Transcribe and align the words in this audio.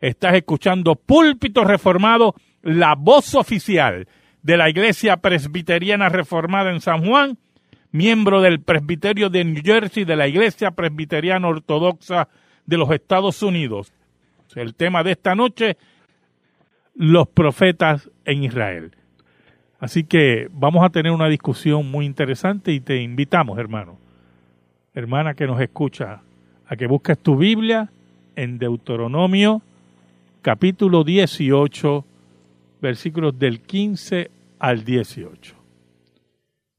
Estás 0.00 0.34
escuchando 0.34 0.94
Púlpito 0.94 1.64
Reformado, 1.64 2.36
la 2.62 2.94
voz 2.94 3.34
oficial 3.34 4.06
de 4.42 4.56
la 4.56 4.70
Iglesia 4.70 5.16
Presbiteriana 5.16 6.08
Reformada 6.08 6.70
en 6.70 6.80
San 6.80 7.04
Juan, 7.04 7.36
miembro 7.90 8.40
del 8.40 8.60
Presbiterio 8.60 9.28
de 9.28 9.42
New 9.42 9.60
Jersey 9.64 10.04
de 10.04 10.14
la 10.14 10.28
Iglesia 10.28 10.70
Presbiteriana 10.70 11.48
Ortodoxa 11.48 12.28
de 12.64 12.76
los 12.78 12.92
Estados 12.92 13.42
Unidos. 13.42 13.92
El 14.54 14.76
tema 14.76 15.02
de 15.02 15.12
esta 15.12 15.34
noche, 15.34 15.76
los 16.94 17.26
profetas 17.26 18.08
en 18.24 18.44
Israel. 18.44 18.92
Así 19.80 20.04
que 20.04 20.48
vamos 20.52 20.84
a 20.84 20.90
tener 20.90 21.10
una 21.10 21.28
discusión 21.28 21.90
muy 21.90 22.06
interesante 22.06 22.70
y 22.70 22.78
te 22.78 23.02
invitamos, 23.02 23.58
hermano, 23.58 23.98
hermana 24.94 25.34
que 25.34 25.48
nos 25.48 25.60
escucha, 25.60 26.22
a 26.68 26.76
que 26.76 26.86
busques 26.86 27.18
tu 27.18 27.36
Biblia 27.36 27.90
en 28.36 28.58
Deuteronomio 28.58 29.62
capítulo 30.48 31.04
18, 31.04 32.06
versículos 32.80 33.38
del 33.38 33.60
15 33.60 34.30
al 34.58 34.82
18. 34.82 35.54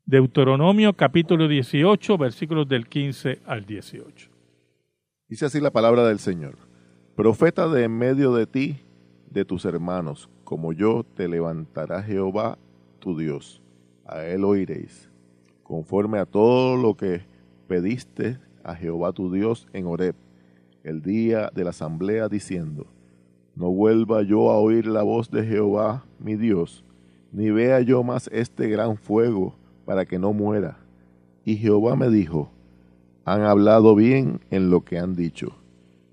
Deuteronomio 0.07 0.93
capítulo 0.93 1.47
18, 1.47 2.17
versículos 2.17 2.67
del 2.67 2.87
15 2.87 3.41
al 3.45 3.67
18. 3.67 4.31
Dice 5.27 5.45
así 5.45 5.59
la 5.61 5.69
palabra 5.69 6.07
del 6.07 6.17
Señor. 6.17 6.55
Profeta 7.15 7.67
de 7.67 7.83
en 7.83 7.95
medio 7.95 8.33
de 8.33 8.47
ti, 8.47 8.79
de 9.29 9.45
tus 9.45 9.65
hermanos, 9.65 10.31
como 10.43 10.73
yo 10.73 11.05
te 11.15 11.27
levantará 11.27 12.01
Jehová 12.01 12.57
tu 12.97 13.15
Dios. 13.15 13.61
A 14.03 14.25
él 14.25 14.45
oiréis, 14.45 15.11
conforme 15.61 16.17
a 16.17 16.25
todo 16.25 16.75
lo 16.75 16.97
que 16.97 17.21
pediste 17.67 18.39
a 18.63 18.73
Jehová 18.73 19.13
tu 19.13 19.31
Dios 19.31 19.67
en 19.73 19.85
Horeb, 19.85 20.15
el 20.83 21.03
día 21.03 21.51
de 21.53 21.63
la 21.63 21.69
asamblea, 21.69 22.29
diciendo, 22.29 22.87
no 23.59 23.69
vuelva 23.69 24.23
yo 24.23 24.52
a 24.52 24.57
oír 24.57 24.88
la 24.88 25.03
voz 25.03 25.29
de 25.29 25.45
Jehová 25.45 26.05
mi 26.17 26.38
Dios, 26.38 26.85
ni 27.33 27.49
vea 27.52 27.81
yo 27.81 28.03
más 28.03 28.29
este 28.31 28.69
gran 28.69 28.95
fuego 28.95 29.53
para 29.85 30.05
que 30.05 30.17
no 30.17 30.31
muera. 30.31 30.77
Y 31.43 31.57
Jehová 31.57 31.97
me 31.97 32.09
dijo, 32.09 32.49
han 33.25 33.41
hablado 33.41 33.95
bien 33.95 34.39
en 34.49 34.69
lo 34.69 34.85
que 34.85 34.97
han 34.97 35.15
dicho. 35.15 35.57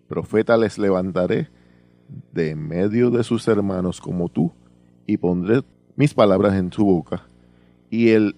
Profeta 0.09 0.57
les 0.57 0.77
levantaré 0.77 1.49
de 2.33 2.57
medio 2.57 3.11
de 3.11 3.23
sus 3.23 3.47
hermanos 3.47 4.01
como 4.01 4.29
tú, 4.29 4.53
y 5.07 5.17
pondré 5.17 5.63
mis 5.95 6.15
palabras 6.15 6.55
en 6.55 6.73
su 6.73 6.85
boca, 6.85 7.29
y 7.91 8.09
él 8.09 8.35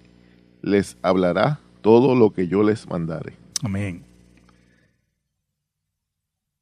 les 0.61 0.98
hablará 1.01 1.61
todo 1.81 2.14
lo 2.14 2.34
que 2.34 2.47
yo 2.47 2.62
les 2.62 2.86
mandare. 2.89 3.33
Amén. 3.62 4.08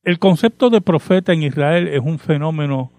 El 0.06 0.20
concepto 0.20 0.70
de 0.70 0.80
profeta 0.80 1.32
en 1.32 1.42
Israel 1.42 1.88
es 1.88 2.00
un 2.00 2.20
fenómeno 2.20 2.92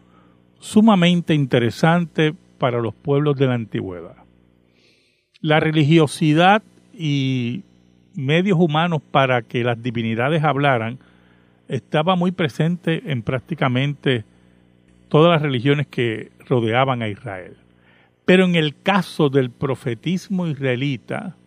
sumamente 0.60 1.34
interesante 1.34 2.36
para 2.58 2.82
los 2.82 2.94
pueblos 2.94 3.38
de 3.38 3.48
la 3.48 3.54
antigüedad. 3.54 4.18
La 5.40 5.62
religiosidad 5.62 6.64
y 6.94 7.64
medios 8.14 8.60
humanos 8.60 9.02
para 9.10 9.42
que 9.42 9.64
las 9.64 9.82
divinidades 9.82 10.44
hablaran 10.44 11.00
estaba 11.70 12.18
muy 12.18 12.34
presente 12.34 13.02
en 13.10 13.24
prácticamente 13.24 14.26
todas 15.08 15.32
las 15.32 15.42
religiones 15.42 15.88
que 15.88 16.34
rodeaban 16.40 17.02
a 17.02 17.08
Israel. 17.08 17.56
Pero 18.26 18.44
en 18.44 18.56
el 18.56 18.82
caso 18.82 19.30
del 19.30 19.50
profetismo 19.50 20.46
israelita, 20.46 21.38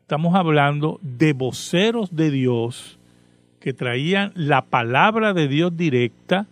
estamos 0.00 0.34
hablando 0.34 0.98
de 1.02 1.34
voceros 1.34 2.16
de 2.16 2.30
Dios 2.30 2.97
que 3.60 3.72
traían 3.72 4.32
la 4.34 4.62
palabra 4.62 5.32
de 5.34 5.48
Dios 5.48 5.76
directa 5.76 6.46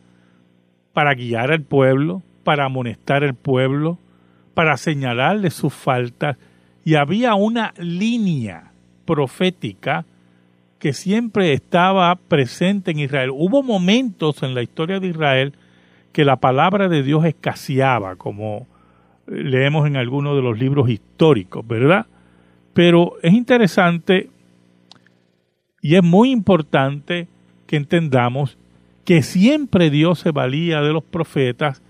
para 0.93 1.15
guiar 1.15 1.53
al 1.53 1.63
pueblo, 1.63 2.23
para 2.45 2.65
amonestar 2.65 3.23
al 3.23 3.35
pueblo, 3.35 3.99
para 4.55 4.77
señalarle 4.77 5.51
sus 5.51 5.73
faltas. 5.73 6.37
Y 6.85 6.95
había 6.95 7.35
una 7.35 7.75
línea 7.79 8.73
profética 9.05 10.05
que 10.79 10.93
siempre 10.93 11.53
estaba 11.53 12.15
presente 12.15 12.91
en 12.91 13.01
Israel. 13.01 13.31
Hubo 13.33 13.63
momentos 13.63 14.43
en 14.43 14.55
la 14.55 14.63
historia 14.63 15.01
de 15.01 15.09
Israel 15.09 15.53
que 16.13 16.25
la 16.25 16.37
palabra 16.37 16.89
de 16.89 17.03
Dios 17.03 17.25
escaseaba, 17.25 18.17
como 18.17 18.67
leemos 19.27 19.87
en 19.87 19.97
algunos 19.97 20.37
de 20.37 20.43
los 20.43 20.59
libros 20.59 20.89
históricos, 20.89 21.67
¿verdad? 21.67 22.07
Pero 22.73 23.15
es 23.23 23.33
interesante 23.33 24.31
y 25.87 25.95
es 25.95 26.03
muy 26.03 26.33
importante 26.33 27.29
que 27.69 27.77
entendamos 27.77 28.59
que 29.05 29.23
siempre 29.23 29.89
Dios 29.89 30.19
se 30.19 30.33
valía 30.33 30.81
de 30.81 30.93
los 30.93 31.05
profetas 31.05 31.81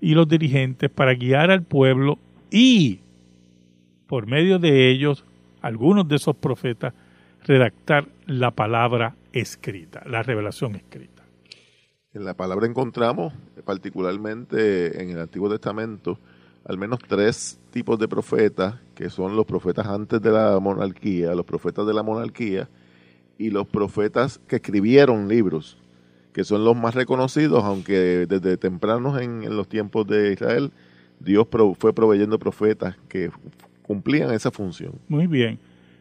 y 0.00 0.14
los 0.14 0.28
dirigentes 0.28 0.88
para 0.90 1.14
guiar 1.14 1.50
al 1.50 1.64
pueblo 1.64 2.20
y, 2.52 3.00
por 4.06 4.28
medio 4.28 4.60
de 4.60 4.92
ellos, 4.92 5.24
algunos 5.60 6.06
de 6.06 6.14
esos 6.14 6.36
profetas, 6.36 6.94
redactar 7.42 8.06
la 8.26 8.52
palabra 8.52 9.16
escrita, 9.32 10.04
la 10.06 10.22
revelación 10.22 10.76
escrita. 10.76 11.24
En 12.14 12.24
la 12.24 12.34
palabra 12.34 12.68
encontramos, 12.68 13.34
particularmente 13.64 15.02
en 15.02 15.10
el 15.10 15.18
Antiguo 15.18 15.50
Testamento, 15.50 16.16
al 16.64 16.78
menos 16.78 17.00
tres 17.08 17.58
tipos 17.72 17.98
de 17.98 18.06
profetas, 18.06 18.76
que 18.94 19.10
son 19.10 19.34
los 19.34 19.46
profetas 19.46 19.88
antes 19.88 20.22
de 20.22 20.30
la 20.30 20.60
monarquía, 20.60 21.34
los 21.34 21.44
profetas 21.44 21.84
de 21.84 21.92
la 21.92 22.04
monarquía, 22.04 22.68
y 23.38 23.50
los 23.50 23.66
profetas 23.66 24.38
que 24.46 24.56
escribieron 24.56 25.28
libros, 25.28 25.78
que 26.32 26.44
son 26.44 26.64
los 26.64 26.76
más 26.76 26.94
reconocidos, 26.94 27.64
aunque 27.64 28.26
desde 28.26 28.56
tempranos 28.56 29.20
en, 29.20 29.54
los 29.54 29.68
tiempos 29.68 30.06
de 30.06 30.32
Israel, 30.32 30.72
Dios 31.20 31.46
fue 31.78 31.92
proveyendo 31.92 32.38
profetas 32.38 32.96
que 33.08 33.30
cumplían 33.82 34.32
esa 34.32 34.50
función. 34.50 34.92
Muy 35.08 35.26
bien. 35.26 35.58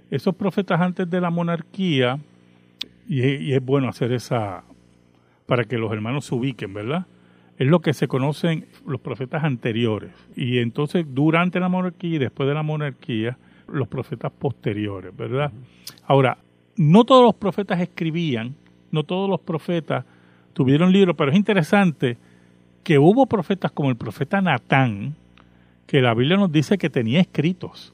Esos 0.10 0.36
profetas 0.36 0.80
antes 0.82 1.10
de 1.10 1.22
la 1.22 1.30
monarquía, 1.30 2.20
y, 3.08 3.54
es 3.54 3.64
bueno 3.64 3.90
hacer 3.90 4.12
esa, 4.14 4.64
para 5.46 5.66
que 5.66 5.78
los 5.78 5.92
hermanos 5.92 6.26
se 6.26 6.36
ubiquen, 6.36 6.74
¿verdad? 6.74 7.06
Es 7.58 7.68
lo 7.68 7.82
que 7.82 7.94
se 7.94 8.08
conocen 8.08 8.66
los 8.86 9.02
profetas 9.02 9.44
anteriores. 9.44 10.12
Y 10.36 10.60
entonces 10.60 11.06
durante 11.10 11.60
la 11.60 11.70
monarquía 11.70 12.16
y 12.16 12.20
después 12.20 12.48
de 12.48 12.56
la 12.56 12.64
monarquía, 12.64 13.38
los 13.68 13.88
profetas 13.88 14.32
posteriores, 14.32 15.16
¿verdad? 15.16 15.52
Ahora, 16.06 16.38
no 16.82 17.06
todos 17.06 17.24
los 17.24 17.36
profetas 17.36 17.80
escribían, 17.80 18.56
no 18.90 19.04
todos 19.04 19.30
los 19.30 19.40
profetas 19.40 20.04
tuvieron 20.54 20.92
libros, 20.92 21.16
pero 21.16 21.30
es 21.30 21.38
interesante 21.38 22.18
que 22.84 22.98
hubo 22.98 23.28
profetas 23.28 23.72
como 23.72 23.92
el 23.92 23.96
profeta 23.96 24.42
Natán, 24.42 25.14
que 25.86 26.02
la 26.02 26.16
Biblia 26.16 26.38
nos 26.38 26.52
dice 26.52 26.80
que 26.80 26.90
tenía 26.90 27.20
escritos 27.20 27.94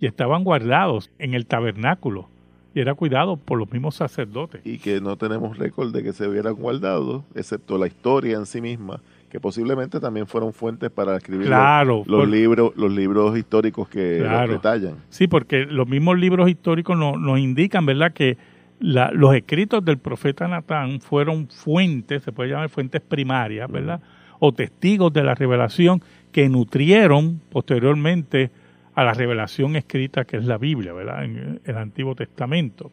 y 0.00 0.06
estaban 0.06 0.42
guardados 0.42 1.10
en 1.20 1.34
el 1.34 1.46
tabernáculo 1.46 2.28
y 2.74 2.80
era 2.80 2.94
cuidado 2.94 3.36
por 3.36 3.56
los 3.56 3.70
mismos 3.70 3.94
sacerdotes. 3.94 4.62
Y 4.64 4.78
que 4.78 5.00
no 5.00 5.16
tenemos 5.16 5.56
récord 5.56 5.92
de 5.92 6.02
que 6.02 6.12
se 6.12 6.26
hubieran 6.26 6.54
guardado, 6.54 7.24
excepto 7.36 7.78
la 7.78 7.86
historia 7.86 8.36
en 8.36 8.46
sí 8.46 8.60
misma, 8.60 9.00
que 9.28 9.40
posiblemente 9.40 10.00
también 10.00 10.26
fueron 10.26 10.52
fuentes 10.52 10.90
para 10.90 11.16
escribir 11.16 11.48
los, 11.48 12.28
libros 12.28 12.72
los 12.76 12.92
libros 12.92 13.36
históricos 13.36 13.88
que 13.88 14.22
detallan. 14.48 14.96
Sí, 15.10 15.28
porque 15.28 15.66
los 15.66 15.86
mismos 15.86 16.18
libros 16.18 16.48
históricos 16.48 16.96
nos, 16.96 17.38
indican, 17.38 17.84
¿verdad?, 17.86 18.12
que 18.12 18.38
los 18.80 19.34
escritos 19.34 19.84
del 19.84 19.98
profeta 19.98 20.48
Natán 20.48 21.00
fueron 21.00 21.48
fuentes, 21.48 22.22
se 22.22 22.32
puede 22.32 22.50
llamar 22.50 22.68
fuentes 22.68 23.02
primarias, 23.02 23.70
¿verdad?, 23.70 24.00
o 24.38 24.52
testigos 24.52 25.12
de 25.12 25.24
la 25.24 25.34
revelación 25.34 26.00
que 26.32 26.48
nutrieron 26.48 27.40
posteriormente 27.50 28.50
a 28.94 29.04
la 29.04 29.12
revelación 29.12 29.76
escrita 29.76 30.24
que 30.24 30.38
es 30.38 30.44
la 30.44 30.58
Biblia, 30.58 30.92
¿verdad?, 30.92 31.24
en 31.24 31.60
el 31.64 31.76
Antiguo 31.76 32.14
Testamento. 32.14 32.90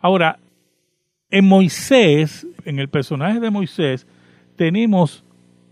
Ahora, 0.00 0.38
en 1.30 1.46
Moisés, 1.46 2.46
en 2.64 2.78
el 2.78 2.88
personaje 2.88 3.38
de 3.38 3.50
Moisés, 3.50 4.06
tenemos 4.56 5.24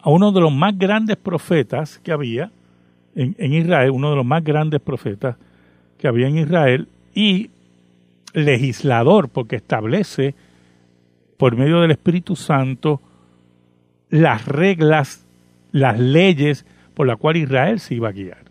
a 0.07 0.11
uno 0.11 0.31
de 0.31 0.41
los 0.41 0.53
más 0.53 0.79
grandes 0.79 1.17
profetas 1.17 1.99
que 1.99 2.13
había 2.13 2.53
en, 3.17 3.53
Israel, 3.53 3.91
uno 3.91 4.11
de 4.11 4.15
los 4.15 4.25
más 4.25 4.45
grandes 4.45 4.81
profetas 4.81 5.35
que 5.99 6.07
había 6.07 6.29
en 6.29 6.39
Israel, 6.39 6.87
y 7.13 7.51
legislador, 8.33 9.29
porque 9.29 9.57
establece 9.57 10.37
por 11.37 11.57
medio 11.57 11.81
del 11.81 11.91
Espíritu 11.91 12.37
Santo 12.37 13.01
las 14.09 14.47
reglas, 14.47 15.27
las 15.73 15.99
leyes 15.99 16.65
por 16.95 17.09
las 17.09 17.17
cuales 17.17 17.43
Israel 17.43 17.81
se 17.81 17.97
iba 17.97 18.11
a 18.11 18.13
guiar. 18.13 18.45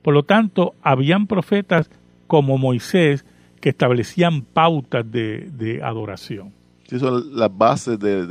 Por 0.00 0.14
lo 0.14 0.22
tanto, 0.22 0.72
habían 0.80 1.26
profetas 1.26 1.90
como 2.26 2.56
Moisés 2.56 3.26
que 3.60 3.68
establecían 3.68 4.40
pautas 4.40 5.04
de, 5.12 5.80
adoración. 5.84 6.54
Sí, 6.92 6.98
son 6.98 7.34
las 7.34 7.56
bases 7.56 7.98
de, 7.98 8.26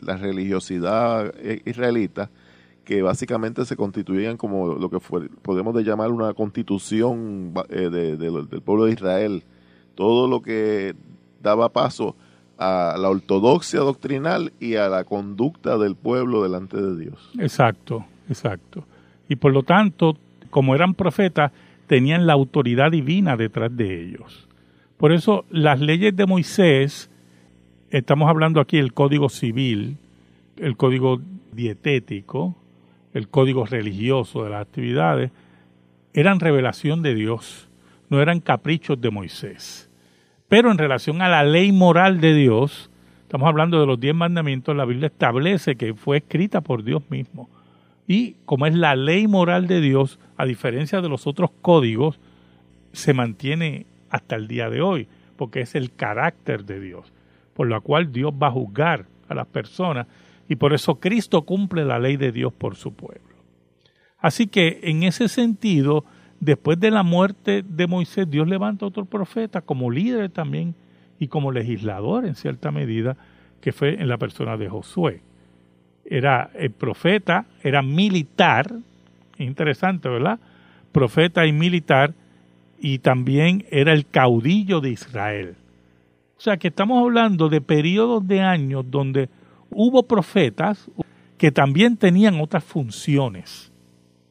la, 0.00 0.16
religiosidad 0.16 1.34
israelita 1.64 2.30
que 2.84 3.02
básicamente 3.02 3.64
se 3.64 3.74
constituían 3.74 4.36
como 4.36 4.74
lo 4.74 4.88
que 4.88 5.00
fue, 5.00 5.28
podemos 5.42 5.74
llamar 5.82 6.12
una 6.12 6.32
constitución 6.34 7.52
eh, 7.68 7.90
del 7.90 8.62
pueblo 8.62 8.84
de 8.84 8.92
Israel. 8.92 9.42
Todo 9.96 10.28
lo 10.28 10.40
que 10.40 10.94
daba 11.42 11.70
paso 11.70 12.14
a 12.58 12.94
la 12.96 13.08
ortodoxia 13.08 13.80
doctrinal 13.80 14.52
y 14.60 14.76
a 14.76 14.88
la 14.88 15.02
conducta 15.02 15.76
del 15.76 15.96
pueblo 15.96 16.44
delante 16.44 16.76
de 16.80 16.96
Dios. 16.96 17.32
Exacto, 17.40 18.06
exacto. 18.28 18.84
Y 19.28 19.34
por 19.34 19.52
lo 19.52 19.64
tanto, 19.64 20.16
como 20.48 20.76
eran 20.76 20.94
profetas, 20.94 21.50
tenían 21.88 22.24
la 22.24 22.34
autoridad 22.34 22.92
divina 22.92 23.36
detrás 23.36 23.76
de 23.76 24.00
ellos. 24.00 24.46
Por 24.96 25.10
eso 25.10 25.44
las 25.50 25.80
leyes 25.80 26.14
de 26.14 26.26
Moisés, 26.26 27.10
estamos 27.90 28.28
hablando 28.28 28.60
aquí 28.60 28.76
del 28.76 28.92
código 28.92 29.28
civil, 29.28 29.98
el 30.56 30.76
código 30.76 31.20
dietético, 31.52 32.56
el 33.12 33.28
código 33.28 33.66
religioso 33.66 34.44
de 34.44 34.50
las 34.50 34.62
actividades, 34.62 35.30
eran 36.14 36.40
revelación 36.40 37.02
de 37.02 37.14
Dios, 37.14 37.68
no 38.08 38.20
eran 38.20 38.40
caprichos 38.40 39.00
de 39.00 39.10
Moisés. 39.10 39.90
Pero 40.48 40.70
en 40.70 40.78
relación 40.78 41.22
a 41.22 41.28
la 41.28 41.44
ley 41.44 41.72
moral 41.72 42.20
de 42.20 42.34
Dios, 42.34 42.90
estamos 43.22 43.48
hablando 43.48 43.80
de 43.80 43.86
los 43.86 44.00
diez 44.00 44.14
mandamientos, 44.14 44.76
la 44.76 44.84
Biblia 44.84 45.06
establece 45.06 45.76
que 45.76 45.94
fue 45.94 46.18
escrita 46.18 46.60
por 46.60 46.82
Dios 46.82 47.02
mismo. 47.10 47.48
Y 48.06 48.34
como 48.44 48.66
es 48.66 48.74
la 48.74 48.96
ley 48.96 49.28
moral 49.28 49.68
de 49.68 49.80
Dios, 49.80 50.18
a 50.36 50.44
diferencia 50.44 51.00
de 51.00 51.08
los 51.08 51.28
otros 51.28 51.50
códigos, 51.62 52.18
se 52.92 53.14
mantiene 53.14 53.86
hasta 54.10 54.34
el 54.34 54.48
día 54.48 54.68
de 54.68 54.82
hoy, 54.82 55.06
porque 55.36 55.60
es 55.60 55.76
el 55.76 55.92
carácter 55.92 56.64
de 56.64 56.80
Dios, 56.80 57.12
por 57.60 57.66
lo 57.66 57.78
cual 57.82 58.10
Dios 58.10 58.32
va 58.32 58.46
a 58.46 58.52
juzgar 58.52 59.04
a 59.28 59.34
las 59.34 59.46
personas 59.46 60.06
y 60.48 60.56
por 60.56 60.72
eso 60.72 60.94
Cristo 60.98 61.42
cumple 61.42 61.84
la 61.84 61.98
ley 61.98 62.16
de 62.16 62.32
Dios 62.32 62.54
por 62.54 62.74
su 62.74 62.94
pueblo. 62.94 63.36
Así 64.18 64.46
que 64.46 64.80
en 64.84 65.02
ese 65.02 65.28
sentido, 65.28 66.06
después 66.40 66.80
de 66.80 66.90
la 66.90 67.02
muerte 67.02 67.62
de 67.62 67.86
Moisés, 67.86 68.30
Dios 68.30 68.48
levanta 68.48 68.86
otro 68.86 69.04
profeta 69.04 69.60
como 69.60 69.90
líder 69.90 70.30
también 70.30 70.74
y 71.18 71.28
como 71.28 71.52
legislador 71.52 72.24
en 72.24 72.34
cierta 72.34 72.70
medida, 72.70 73.18
que 73.60 73.72
fue 73.72 74.00
en 74.00 74.08
la 74.08 74.16
persona 74.16 74.56
de 74.56 74.70
Josué. 74.70 75.20
Era 76.06 76.48
el 76.54 76.70
profeta, 76.70 77.44
era 77.62 77.82
militar, 77.82 78.72
interesante, 79.36 80.08
¿verdad? 80.08 80.40
Profeta 80.92 81.44
y 81.44 81.52
militar, 81.52 82.14
y 82.78 83.00
también 83.00 83.66
era 83.70 83.92
el 83.92 84.06
caudillo 84.06 84.80
de 84.80 84.92
Israel. 84.92 85.56
O 86.40 86.42
sea 86.42 86.56
que 86.56 86.68
estamos 86.68 87.02
hablando 87.02 87.50
de 87.50 87.60
periodos 87.60 88.26
de 88.26 88.40
años 88.40 88.86
donde 88.90 89.28
hubo 89.68 90.04
profetas 90.04 90.90
que 91.36 91.52
también 91.52 91.98
tenían 91.98 92.40
otras 92.40 92.64
funciones, 92.64 93.70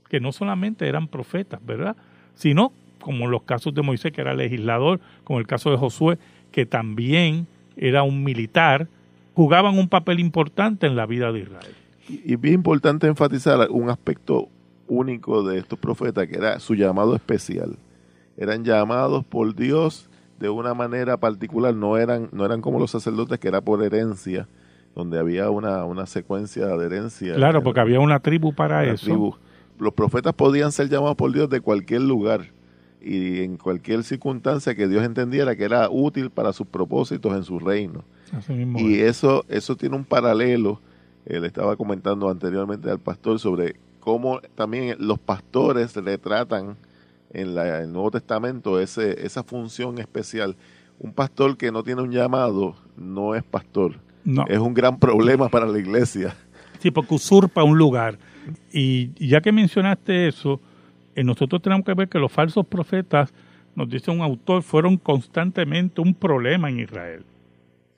que 0.09 0.19
no 0.19 0.31
solamente 0.31 0.87
eran 0.87 1.07
profetas, 1.07 1.63
¿verdad? 1.63 1.95
Sino, 2.33 2.73
como 2.99 3.25
en 3.25 3.31
los 3.31 3.43
casos 3.43 3.75
de 3.75 3.83
Moisés, 3.83 4.11
que 4.11 4.21
era 4.21 4.33
legislador, 4.33 4.99
como 5.23 5.37
el 5.37 5.45
caso 5.45 5.69
de 5.69 5.77
Josué, 5.77 6.17
que 6.51 6.65
también 6.65 7.45
era 7.77 8.01
un 8.01 8.23
militar, 8.23 8.87
jugaban 9.35 9.77
un 9.77 9.87
papel 9.87 10.19
importante 10.19 10.87
en 10.87 10.95
la 10.95 11.05
vida 11.05 11.31
de 11.31 11.41
Israel. 11.41 11.75
Y 12.07 12.33
es 12.33 12.41
bien 12.41 12.55
importante 12.55 13.05
enfatizar 13.05 13.69
un 13.69 13.91
aspecto 13.91 14.49
único 14.87 15.43
de 15.43 15.59
estos 15.59 15.77
profetas, 15.77 16.27
que 16.27 16.37
era 16.37 16.59
su 16.59 16.73
llamado 16.73 17.15
especial 17.15 17.77
eran 18.39 18.63
llamados 18.63 19.25
por 19.25 19.53
Dios 19.53 20.08
de 20.39 20.49
una 20.49 20.73
manera 20.73 21.17
particular, 21.17 21.75
no 21.75 21.97
eran, 21.97 22.29
no 22.31 22.45
eran 22.45 22.61
como 22.61 22.79
los 22.79 22.91
sacerdotes 22.91 23.39
que 23.39 23.49
era 23.49 23.61
por 23.61 23.83
herencia, 23.83 24.47
donde 24.95 25.19
había 25.19 25.49
una, 25.49 25.83
una 25.85 26.05
secuencia 26.05 26.65
de 26.65 26.85
herencia. 26.85 27.35
Claro, 27.35 27.61
porque 27.61 27.81
había 27.81 27.99
una 27.99 28.19
tribu 28.19 28.53
para 28.53 28.85
eso. 28.85 29.37
Los 29.77 29.93
profetas 29.93 30.33
podían 30.33 30.71
ser 30.71 30.89
llamados 30.89 31.15
por 31.15 31.31
Dios 31.31 31.49
de 31.49 31.61
cualquier 31.61 32.01
lugar 32.01 32.47
y 33.01 33.43
en 33.43 33.57
cualquier 33.57 34.03
circunstancia 34.03 34.75
que 34.75 34.87
Dios 34.87 35.05
entendiera 35.05 35.55
que 35.55 35.63
era 35.63 35.89
útil 35.89 36.29
para 36.29 36.51
sus 36.51 36.67
propósitos 36.67 37.33
en 37.33 37.43
su 37.43 37.59
reino. 37.59 38.03
y 38.75 38.99
eso, 38.99 39.45
eso 39.47 39.75
tiene 39.75 39.95
un 39.95 40.05
paralelo, 40.05 40.81
le 41.25 41.45
estaba 41.45 41.75
comentando 41.75 42.29
anteriormente 42.29 42.89
al 42.89 42.99
pastor 42.99 43.39
sobre 43.39 43.75
cómo 43.99 44.41
también 44.55 44.95
los 44.99 45.19
pastores 45.19 45.95
retratan 45.95 46.75
en 47.31 47.55
la, 47.55 47.81
el 47.81 47.91
Nuevo 47.91 48.11
Testamento 48.11 48.79
ese, 48.79 49.25
esa 49.25 49.43
función 49.43 49.99
especial. 49.99 50.55
Un 50.99 51.13
pastor 51.13 51.57
que 51.57 51.71
no 51.71 51.83
tiene 51.83 52.01
un 52.01 52.11
llamado 52.11 52.75
no 52.97 53.35
es 53.35 53.43
pastor. 53.43 53.99
No. 54.25 54.45
Es 54.47 54.59
un 54.59 54.73
gran 54.73 54.99
problema 54.99 55.49
para 55.49 55.65
la 55.65 55.79
iglesia. 55.79 56.35
Sí, 56.79 56.91
porque 56.91 57.15
usurpa 57.15 57.63
un 57.63 57.77
lugar. 57.77 58.17
Y 58.71 59.11
ya 59.27 59.41
que 59.41 59.51
mencionaste 59.51 60.27
eso, 60.27 60.59
eh, 61.15 61.23
nosotros 61.23 61.61
tenemos 61.61 61.85
que 61.85 61.93
ver 61.93 62.09
que 62.09 62.19
los 62.19 62.31
falsos 62.31 62.65
profetas, 62.65 63.33
nos 63.75 63.89
dice 63.89 64.11
un 64.11 64.21
autor, 64.21 64.63
fueron 64.63 64.97
constantemente 64.97 66.01
un 66.01 66.13
problema 66.13 66.69
en 66.69 66.79
Israel. 66.79 67.23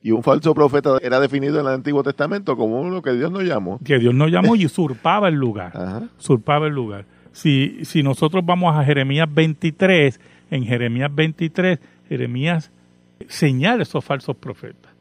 Y 0.03 0.11
un 0.11 0.23
falso 0.23 0.53
profeta 0.55 0.97
era 1.01 1.19
definido 1.19 1.59
en 1.59 1.67
el 1.67 1.73
Antiguo 1.73 2.01
Testamento 2.01 2.57
como 2.57 2.81
uno 2.81 3.01
que 3.03 3.13
Dios 3.13 3.31
no 3.31 3.41
llamó. 3.41 3.79
Que 3.83 3.99
Dios 3.99 4.15
no 4.15 4.27
llamó 4.27 4.55
y 4.55 4.65
usurpaba 4.65 5.27
el 5.27 5.35
lugar. 5.35 6.09
Usurpaba 6.17 6.65
el 6.67 6.73
lugar. 6.73 7.05
Si, 7.31 7.85
si 7.85 8.03
nosotros 8.03 8.45
vamos 8.45 8.75
a 8.75 8.83
Jeremías 8.83 9.27
23, 9.33 10.19
en 10.51 10.65
Jeremías 10.65 11.13
23, 11.13 11.79
Jeremías 12.09 12.71
señala 13.27 13.83
esos 13.83 14.03
falsos 14.03 14.35
profetas. 14.35 14.91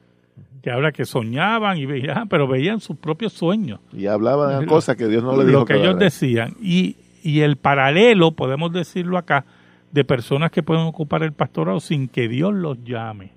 Que 0.62 0.70
habla 0.70 0.92
que 0.92 1.06
soñaban 1.06 1.78
y 1.78 1.86
veían, 1.86 2.28
pero 2.28 2.46
veían 2.46 2.80
sus 2.80 2.96
propios 2.96 3.32
sueños. 3.32 3.80
Y 3.92 4.06
hablaban 4.06 4.60
de 4.60 4.66
cosas 4.66 4.96
que 4.96 5.08
Dios 5.08 5.22
no 5.22 5.36
le 5.36 5.46
dijo. 5.46 5.60
Lo 5.60 5.64
que, 5.64 5.76
ellos 5.76 5.98
decían. 5.98 6.54
Y, 6.60 6.96
y 7.22 7.40
el 7.40 7.56
paralelo, 7.56 8.32
podemos 8.32 8.70
decirlo 8.72 9.16
acá, 9.16 9.46
de 9.90 10.04
personas 10.04 10.50
que 10.50 10.62
pueden 10.62 10.84
ocupar 10.84 11.22
el 11.22 11.32
pastorado 11.32 11.80
sin 11.80 12.08
que 12.08 12.28
Dios 12.28 12.54
los 12.54 12.82
llame. 12.84 13.32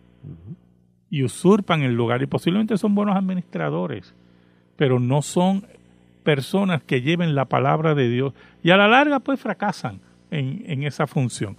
Y 1.10 1.24
usurpan 1.24 1.82
el 1.82 1.94
lugar. 1.94 2.22
Y 2.22 2.28
posiblemente 2.28 2.78
son 2.78 2.94
buenos 2.94 3.16
administradores, 3.16 4.14
pero 4.76 5.00
no 5.00 5.22
son 5.22 5.66
personas 6.24 6.82
que 6.84 7.02
lleven 7.02 7.36
la 7.36 7.46
palabra 7.46 7.96
de 7.96 8.10
Dios 8.10 8.34
y 8.64 8.72
a 8.72 8.78
la 8.78 8.88
larga 8.88 9.20
pues 9.20 9.40
fracasan 9.40 10.00
en, 10.32 10.84
esa 10.84 11.06
función. 11.06 11.58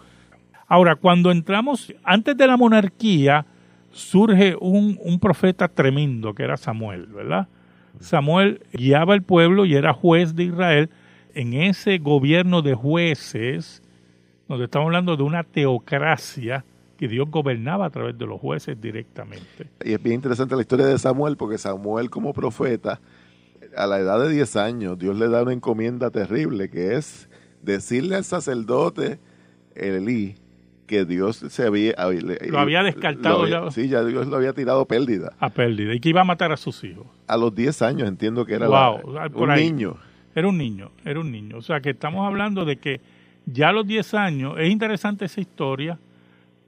Ahora, 0.66 0.97
cuando 0.97 1.30
entramos, 1.30 1.94
antes 2.02 2.37
de 2.37 2.47
la 2.47 2.56
monarquía, 2.56 3.47
surge 3.92 4.56
un, 4.61 4.99
un, 5.00 5.21
profeta 5.21 5.68
tremendo 5.68 6.35
que 6.35 6.42
era 6.42 6.56
Samuel, 6.56 7.06
¿verdad? 7.06 7.47
Samuel 8.00 8.62
guiaba 8.73 9.14
al 9.14 9.23
pueblo 9.23 9.64
y 9.64 9.76
era 9.76 9.92
juez 9.92 10.35
de 10.35 10.44
Israel. 10.44 10.90
En 11.35 11.54
ese 11.54 11.99
gobierno 11.99 12.62
de 12.62 12.75
jueces, 12.75 13.83
donde 14.49 14.64
estamos 14.64 14.87
hablando 14.87 15.16
de 15.16 15.23
una 15.23 15.44
teocracia, 15.44 16.64
que 16.97 17.09
Dios 17.09 17.30
gobernaba 17.30 17.87
a 17.87 17.90
través 17.90 18.16
de 18.18 18.26
los 18.26 18.40
jueces 18.40 18.80
directamente. 18.80 19.68
Y 19.85 19.92
es 19.92 20.02
bien 20.02 20.16
interesante 20.16 20.54
la 20.54 20.62
historia 20.62 20.87
de 20.87 20.99
Samuel, 20.99 21.37
porque 21.37 21.59
Samuel 21.59 22.11
como 22.11 22.33
profeta 22.33 23.00
a 23.76 23.87
la 23.87 23.99
edad 23.99 24.21
de 24.21 24.31
10 24.31 24.57
años, 24.57 24.99
Dios 24.99 25.16
le 25.19 25.28
da 25.28 25.43
una 25.43 25.52
encomienda 25.52 26.11
terrible, 26.11 26.71
que 26.71 26.95
es 26.95 27.28
decirle 27.62 28.16
al 28.16 28.25
sacerdote 28.25 29.19
Elí 29.75 30.37
que 30.87 31.04
Dios 31.04 31.37
se 31.37 31.66
había... 31.66 31.95
Lo 32.49 32.59
había 32.59 32.83
descartado 32.83 33.47
ya. 33.47 33.71
Sí, 33.71 33.88
ya 33.88 34.04
Dios 34.04 34.26
lo 34.26 34.37
había 34.37 34.52
tirado 34.52 34.85
pérdida. 34.87 35.33
A 35.38 35.50
pérdida. 35.50 35.95
Y 35.95 36.00
que 36.00 36.11
iba 36.11 36.21
a 36.21 36.25
matar 36.25 36.52
a 36.52 36.57
sus 36.57 36.85
hijos. 36.85 37.07
A 37.26 37.37
los 37.37 37.54
10 37.54 37.83
años 37.83 38.09
entiendo 38.09 38.45
que 38.45 38.54
era 38.54 38.69
un 38.69 39.49
niño. 39.54 39.97
Era 40.35 40.49
un 40.49 40.59
niño, 40.59 40.90
era 41.04 41.21
un 41.21 41.31
niño. 41.31 41.57
O 41.59 41.62
sea 41.62 41.81
que 41.81 41.90
estamos 41.90 42.26
hablando 42.26 42.64
de 42.64 42.76
que 42.76 43.00
ya 43.47 43.69
a 43.69 43.73
los 43.73 43.87
10 43.87 44.14
años, 44.14 44.54
es 44.59 44.71
interesante 44.71 45.26
esa 45.26 45.40
historia 45.40 45.99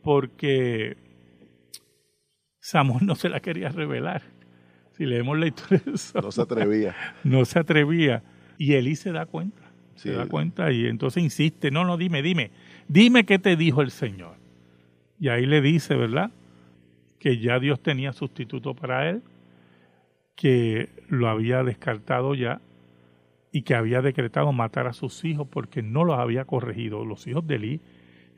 porque 0.03 0.97
Samuel 2.61 3.01
no 3.07 3.15
se 3.15 3.29
la 3.29 3.41
quería 3.41 3.69
revelar. 3.71 4.23
Si 4.97 5.05
leemos 5.05 5.39
la 5.39 5.47
historia 5.49 5.83
de 5.85 6.21
No 6.23 6.33
se 6.33 6.41
atrevía. 6.41 6.97
no 7.25 7.45
se 7.45 7.59
atrevía. 7.59 8.23
Y 8.57 8.73
Elí 8.75 8.97
se 8.97 9.13
da 9.13 9.27
cuenta. 9.27 9.63
Se 9.95 10.13
da 10.13 10.27
cuenta 10.27 10.73
y 10.73 10.87
entonces 10.87 11.23
insiste, 11.23 11.71
no, 11.71 11.87
no, 11.87 11.97
dime, 11.97 12.21
dime, 12.21 12.51
dime 12.87 13.25
qué 13.25 13.39
te 13.39 13.57
dijo 13.57 13.81
el 13.81 13.91
Señor. 13.91 14.37
Y 15.19 15.29
ahí 15.29 15.47
le 15.47 15.63
dice, 15.63 15.97
¿verdad? 15.97 16.31
Que 17.19 17.39
ya 17.39 17.59
Dios 17.59 17.81
tenía 17.81 18.13
sustituto 18.13 18.75
para 18.75 19.09
él, 19.09 19.23
que 20.35 20.91
lo 21.09 21.29
había 21.29 21.63
descartado 21.63 22.35
ya 22.35 22.61
y 23.53 23.63
que 23.63 23.75
había 23.75 24.03
decretado 24.03 24.53
matar 24.53 24.87
a 24.87 24.93
sus 24.93 25.25
hijos 25.25 25.49
porque 25.51 25.83
no 25.83 26.05
los 26.05 26.19
había 26.19 26.45
corregido. 26.45 27.07
Los 27.07 27.27
hijos 27.27 27.47
de 27.47 27.55
Elí 27.55 27.81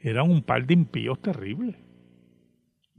eran 0.00 0.30
un 0.30 0.42
par 0.42 0.64
de 0.64 0.74
impíos 0.74 1.20
terribles. 1.20 1.74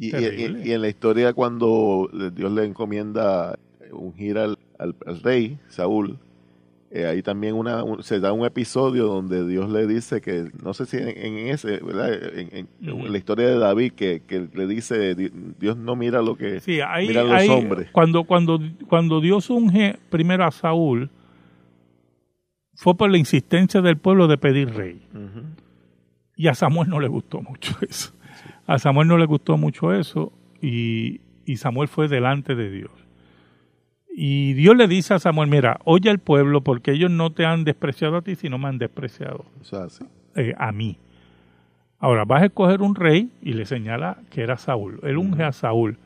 Y, 0.02 0.72
en 0.72 0.82
la 0.82 0.88
historia 0.88 1.34
cuando 1.34 2.10
Dios 2.34 2.52
le 2.54 2.64
encomienda 2.64 3.60
ungir 3.92 4.38
al, 4.38 4.58
al, 4.78 4.96
al 5.06 5.20
rey 5.22 5.58
Saúl, 5.68 6.18
eh, 6.92 7.06
ahí 7.06 7.22
también 7.22 7.54
una, 7.56 7.84
un- 7.84 8.02
se 8.02 8.20
da 8.20 8.32
un 8.34 8.46
episodio 8.46 9.06
donde 9.06 9.46
Dios 9.48 9.70
le 9.70 9.86
dice 9.86 10.22
que, 10.22 10.50
no 10.64 10.74
sé 10.74 10.86
si 10.88 10.98
en, 10.98 11.10
en 11.10 11.38
ese, 11.50 11.78
¿verdad? 11.84 12.14
En, 12.34 12.50
en- 12.56 12.68
en 12.82 12.92
Ujú. 12.94 13.08
la 13.08 13.18
historia 13.18 13.48
de 13.48 13.60
David, 13.60 13.92
que, 13.92 14.22
que 14.26 14.48
le 14.54 14.66
dice, 14.68 15.14
"Di- 15.16 15.32
Dios 15.60 15.76
no 15.78 15.96
mira 15.96 16.22
lo 16.24 16.36
que 16.36 16.62
Sí, 16.62 16.80
ahí, 16.82 17.12
los 17.14 17.30
ahí, 17.32 17.50
hombres. 17.50 17.90
Cuando, 17.92 18.24
cuando, 18.24 18.60
cuando 18.88 19.20
Dios 19.22 19.50
unge 19.52 20.00
primero 20.10 20.46
a 20.46 20.52
Saúl, 20.52 21.10
fue 22.74 22.96
por 22.96 23.12
la 23.12 23.18
insistencia 23.18 23.82
del 23.82 23.98
pueblo 23.98 24.28
de 24.28 24.38
pedir 24.38 24.74
rey. 24.74 25.02
Y 26.36 26.48
a 26.48 26.54
Samuel 26.56 26.90
no 26.90 27.00
le 27.02 27.08
gustó 27.10 27.42
mucho 27.42 27.76
eso. 27.88 28.14
A 28.68 28.80
Samuel 28.80 29.08
no 29.08 29.18
le 29.18 29.26
gustó 29.26 29.58
mucho 29.58 29.94
eso 29.94 30.32
y, 30.62 31.22
y 31.46 31.58
Samuel 31.58 31.88
fue 31.88 32.08
delante 32.08 32.56
de 32.56 32.70
Dios. 32.70 32.92
Y 34.22 34.54
Dios 34.54 34.76
le 34.76 34.88
dice 34.88 35.14
a 35.14 35.20
Samuel, 35.20 35.50
mira, 35.50 35.80
oye 35.86 36.10
al 36.10 36.20
pueblo 36.20 36.62
porque 36.62 36.92
ellos 36.92 37.10
no 37.10 37.32
te 37.32 37.46
han 37.46 37.64
despreciado 37.64 38.18
a 38.18 38.22
ti, 38.22 38.36
sino 38.36 38.58
me 38.58 38.68
han 38.68 38.78
despreciado 38.78 39.46
eh, 40.36 40.54
a 40.58 40.72
mí. 40.72 40.98
Ahora 42.00 42.26
vas 42.26 42.44
a 42.44 42.46
escoger 42.48 42.82
un 42.82 42.96
rey 42.96 43.30
y 43.42 43.54
le 43.54 43.66
señala 43.66 44.18
que 44.30 44.42
era 44.42 44.58
Saúl. 44.58 45.00
Él 45.04 45.18
unge 45.18 45.44
a 45.44 45.52
Saúl. 45.52 45.98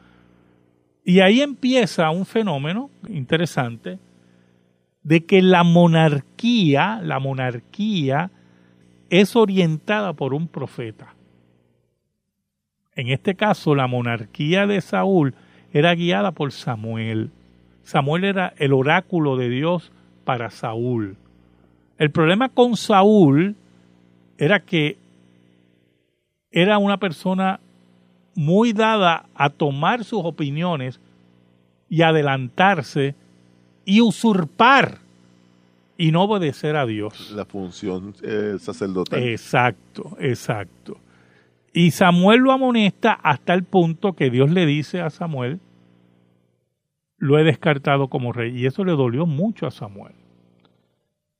Y 1.03 1.21
ahí 1.21 1.41
empieza 1.41 2.09
un 2.11 2.25
fenómeno 2.25 2.89
interesante 3.09 3.99
de 5.01 5.25
que 5.25 5.41
la 5.41 5.63
monarquía, 5.63 6.99
la 7.01 7.19
monarquía 7.19 8.31
es 9.09 9.35
orientada 9.35 10.13
por 10.13 10.33
un 10.33 10.47
profeta. 10.47 11.15
En 12.95 13.09
este 13.09 13.35
caso, 13.35 13.75
la 13.75 13.87
monarquía 13.87 14.67
de 14.67 14.81
Saúl 14.81 15.33
era 15.73 15.95
guiada 15.95 16.31
por 16.31 16.51
Samuel. 16.51 17.31
Samuel 17.83 18.23
era 18.23 18.53
el 18.57 18.73
oráculo 18.73 19.35
de 19.35 19.49
Dios 19.49 19.91
para 20.23 20.49
Saúl. 20.51 21.17
El 21.97 22.11
problema 22.11 22.49
con 22.49 22.77
Saúl 22.77 23.55
era 24.37 24.59
que 24.59 24.97
era 26.51 26.77
una 26.77 26.97
persona 26.97 27.59
muy 28.35 28.73
dada 28.73 29.25
a 29.35 29.49
tomar 29.49 30.03
sus 30.03 30.21
opiniones 30.23 30.99
y 31.89 32.01
adelantarse 32.01 33.15
y 33.85 34.01
usurpar 34.01 34.99
y 35.97 36.11
no 36.11 36.23
obedecer 36.23 36.75
a 36.75 36.85
Dios. 36.85 37.31
La 37.31 37.45
función 37.45 38.15
eh, 38.23 38.57
sacerdotal. 38.59 39.21
Exacto, 39.21 40.15
exacto. 40.19 40.97
Y 41.73 41.91
Samuel 41.91 42.39
lo 42.41 42.51
amonesta 42.51 43.13
hasta 43.13 43.53
el 43.53 43.63
punto 43.63 44.13
que 44.13 44.29
Dios 44.29 44.51
le 44.51 44.65
dice 44.65 45.01
a 45.01 45.09
Samuel, 45.09 45.59
lo 47.17 47.39
he 47.39 47.43
descartado 47.43 48.09
como 48.09 48.31
rey. 48.31 48.55
Y 48.55 48.65
eso 48.67 48.83
le 48.83 48.91
dolió 48.91 49.25
mucho 49.25 49.65
a 49.65 49.71
Samuel. 49.71 50.13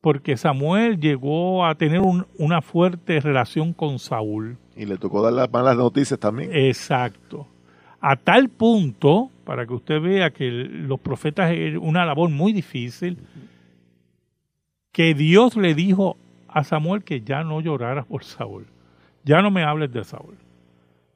Porque 0.02 0.36
Samuel 0.36 1.00
llegó 1.00 1.66
a 1.66 1.76
tener 1.76 2.00
un- 2.00 2.26
una 2.38 2.62
fuerte 2.62 3.20
relación 3.20 3.74
con 3.74 4.00
Saúl. 4.00 4.58
Y 4.76 4.86
le 4.86 4.98
tocó 4.98 5.22
dar 5.22 5.34
las 5.34 5.52
malas 5.52 5.78
noticias 5.78 6.20
también. 6.20 6.50
Exacto. 6.54 7.48
A 8.02 8.16
tal 8.18 8.50
punto, 8.50 9.30
para 9.46 9.66
que 9.66 9.74
usted 9.74 10.02
vea 10.02 10.32
que 10.32 10.50
los 10.52 11.00
profetas 11.00 11.52
es 11.52 11.78
una 11.80 12.06
labor 12.06 12.30
muy 12.30 12.52
difícil, 12.54 13.18
que 14.92 15.14
Dios 15.14 15.56
le 15.56 15.74
dijo 15.74 16.18
a 16.48 16.64
Samuel 16.64 17.04
que 17.04 17.22
ya 17.22 17.44
no 17.44 17.62
llorara 17.62 18.04
por 18.04 18.24
Saúl. 18.24 18.66
Ya 19.24 19.42
no 19.42 19.52
me 19.52 19.64
hables 19.64 19.92
de 19.92 20.04
Saúl. 20.04 20.36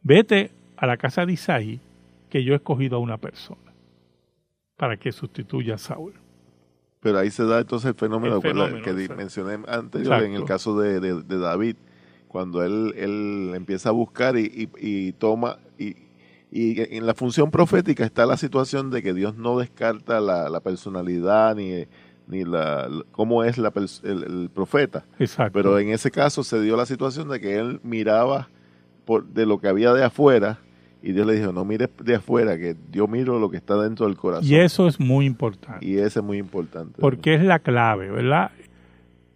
Vete 0.03 0.51
a 0.77 0.85
la 0.87 0.97
casa 0.97 1.25
de 1.25 1.33
Isaí, 1.33 1.79
que 2.29 2.43
yo 2.43 2.53
he 2.53 2.57
escogido 2.57 2.97
a 2.97 2.99
una 2.99 3.17
persona 3.17 3.59
para 4.77 4.97
que 4.97 5.11
sustituya 5.11 5.75
a 5.75 5.77
Saúl. 5.77 6.13
Pero 6.99 7.19
ahí 7.19 7.31
se 7.31 7.45
da 7.45 7.59
entonces 7.59 7.89
el 7.89 7.95
fenómeno, 7.95 8.35
El 8.35 8.41
¿verdad? 8.41 8.65
fenómeno, 8.67 8.83
que 8.83 8.91
exacto. 8.91 9.15
mencioné 9.15 9.59
anterior 9.67 10.23
en 10.23 10.33
el 10.33 10.45
caso 10.45 10.79
de, 10.79 10.99
de- 10.99 11.21
de 11.23 11.37
David, 11.39 11.75
cuando 12.27 12.63
él, 12.63 12.93
él 12.97 13.51
empieza 13.55 13.89
a 13.89 13.91
buscar 13.93 14.37
y, 14.37 14.45
y- 14.45 14.69
y 15.07 15.11
toma, 15.13 15.57
y, 15.77 15.95
y 16.51 16.95
en 16.97 17.05
la 17.05 17.13
función 17.13 17.51
profética 17.51 18.03
está 18.05 18.25
la 18.25 18.37
situación 18.37 18.89
de 18.89 19.01
que 19.03 19.13
Dios 19.13 19.35
no 19.35 19.57
descarta 19.59 20.19
la, 20.19 20.49
la 20.49 20.59
personalidad 20.59 21.55
ni, 21.55 21.85
ni 22.27 22.43
la, 22.43 22.89
cómo 23.11 23.43
es 23.43 23.57
la 23.57 23.71
el, 24.03 24.23
el 24.23 24.49
profeta. 24.53 25.05
Exacto. 25.19 25.53
Pero 25.53 25.79
en 25.79 25.89
ese 25.89 26.11
caso 26.11 26.43
se 26.43 26.61
dio 26.61 26.75
la 26.75 26.85
situación 26.85 27.29
de 27.29 27.39
que 27.39 27.57
él 27.57 27.79
miraba 27.83 28.49
por, 29.05 29.25
de 29.25 29.45
lo 29.45 29.59
que 29.59 29.67
había 29.67 29.93
de 29.93 30.03
afuera 30.03 30.59
y 31.01 31.11
Dios 31.13 31.25
le 31.27 31.35
dijo, 31.39 31.53
no 31.53 31.63
mires 31.63 31.89
de 32.03 32.15
afuera, 32.15 32.57
que 32.57 32.75
yo 32.91 33.07
miro 33.07 33.39
lo 33.39 33.49
que 33.49 33.57
está 33.57 33.77
dentro 33.81 34.07
del 34.07 34.17
corazón. 34.17 34.47
y 34.47 34.55
eso 34.55 34.87
es 34.87 34.99
muy 34.99 35.25
importante. 35.25 35.85
Y 35.85 35.97
ese 35.97 36.19
es 36.19 36.25
muy 36.25 36.37
importante. 36.37 36.99
porque 36.99 37.35
es 37.35 37.43
la 37.43 37.59
clave, 37.59 38.09
¿verdad? 38.09 38.51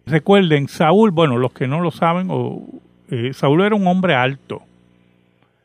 Recuerden, 0.04 0.68
Saúl, 0.68 1.12
bueno, 1.12 1.38
los 1.38 1.52
que 1.52 1.68
no 1.68 1.80
lo 1.80 1.92
saben, 1.92 2.26
o, 2.30 2.66
eh, 3.08 3.32
Saúl 3.32 3.62
era 3.62 3.76
un 3.76 3.86
hombre 3.86 4.14
alto, 4.14 4.62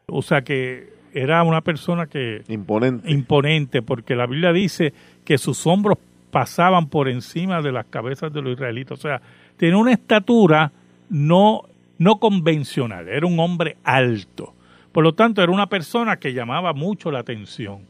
o 0.05 0.21
sea 0.21 0.43
que 0.43 0.93
era 1.13 1.41
una 1.43 1.61
persona 1.61 2.05
que 2.05 2.43
Imponente. 2.47 3.11
imponente, 3.11 3.81
porque 3.81 4.15
la 4.15 4.27
Biblia 4.27 4.53
dice 4.53 4.93
que 5.25 5.39
sus 5.39 5.65
hombros 5.65 5.97
pasaban 6.31 6.87
por 6.87 7.07
encima 7.07 7.61
de 7.61 7.71
las 7.71 7.85
cabezas 7.85 8.33
de 8.33 8.41
los 8.41 8.53
israelitas, 8.53 8.99
o 8.99 9.01
sea, 9.01 9.21
tenía 9.57 9.77
una 9.77 9.93
estatura 9.93 10.71
no, 11.09 11.63
no 11.97 12.19
convencional, 12.19 13.07
era 13.07 13.25
un 13.25 13.39
hombre 13.39 13.77
alto. 13.83 14.53
Por 14.91 15.03
lo 15.03 15.13
tanto, 15.13 15.43
era 15.43 15.51
una 15.51 15.67
persona 15.67 16.17
que 16.17 16.33
llamaba 16.33 16.73
mucho 16.73 17.11
la 17.11 17.19
atención. 17.19 17.81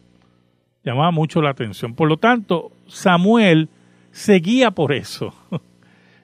Llamaba 0.84 1.12
mucho 1.12 1.42
la 1.42 1.52
atención. 1.52 1.94
Por 1.94 2.10
lo 2.10 2.18
tanto, 2.18 2.72
Samuel 2.88 3.70
seguía 4.12 4.72
por 4.72 4.92
eso. 4.92 5.34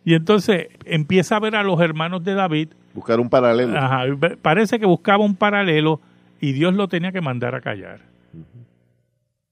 Y 0.06 0.16
entonces 0.16 0.68
empieza 0.84 1.38
a 1.38 1.40
ver 1.40 1.56
a 1.56 1.64
los 1.64 1.80
hermanos 1.80 2.24
de 2.24 2.34
David. 2.34 2.70
Buscar 2.94 3.20
un 3.20 3.30
paralelo. 3.30 3.78
Ajá, 3.78 4.04
parece 4.42 4.78
que 4.78 4.86
buscaba 4.86 5.24
un 5.24 5.36
paralelo 5.36 6.02
y 6.42 6.52
Dios 6.52 6.74
lo 6.74 6.90
tenía 6.90 7.12
que 7.14 7.22
mandar 7.22 7.56
a 7.56 7.62
callar. 7.62 8.02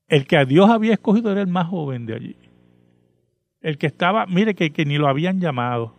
El 0.10 0.28
que 0.28 0.36
a 0.36 0.44
Dios 0.44 0.70
había 0.70 0.92
escogido 0.92 1.32
era 1.32 1.40
el 1.40 1.48
más 1.48 1.68
joven 1.68 2.06
de 2.06 2.16
allí. 2.16 2.36
El 3.62 3.78
que 3.78 3.88
estaba, 3.88 4.26
mire 4.26 4.56
que, 4.56 4.72
que 4.72 4.86
ni 4.86 4.98
lo 4.98 5.08
habían 5.08 5.40
llamado. 5.40 5.94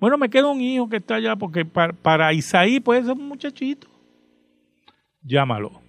Bueno, 0.00 0.18
me 0.18 0.28
queda 0.28 0.48
un 0.48 0.60
hijo 0.60 0.88
que 0.88 0.98
está 0.98 1.16
allá 1.16 1.36
porque 1.36 1.64
para, 1.64 1.92
para 1.92 2.32
Isaí 2.32 2.80
puede 2.80 3.02
ser 3.02 3.12
un 3.12 3.28
muchachito. 3.28 3.88
Llámalo. 5.22 5.80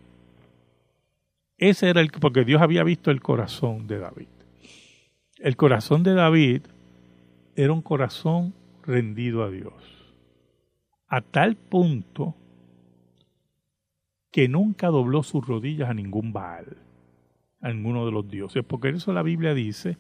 Ese 1.58 1.90
era 1.90 2.02
el 2.02 2.10
porque 2.10 2.44
Dios 2.44 2.62
había 2.62 2.84
visto 2.84 3.12
el 3.12 3.22
corazón 3.22 3.88
de 3.88 4.00
David. 4.00 4.28
El 5.38 5.56
corazón 5.56 6.04
de 6.04 6.14
David 6.14 6.62
era 7.56 7.72
un 7.72 7.82
corazón 7.82 8.54
rendido 8.84 9.44
a 9.44 9.50
Dios. 9.50 9.74
A 11.08 11.22
tal 11.22 11.56
punto 11.56 12.36
que 14.32 14.50
nunca 14.50 14.88
dobló 14.88 15.24
sus 15.24 15.46
rodillas 15.48 15.90
a 15.90 15.94
ningún 15.94 16.34
Baal, 16.34 16.78
a 17.62 17.70
ninguno 17.70 18.06
de 18.06 18.12
los 18.12 18.30
dioses. 18.30 18.66
Porque 18.66 18.90
eso 18.90 19.14
la 19.14 19.24
Biblia 19.24 19.54
dice 19.54 19.98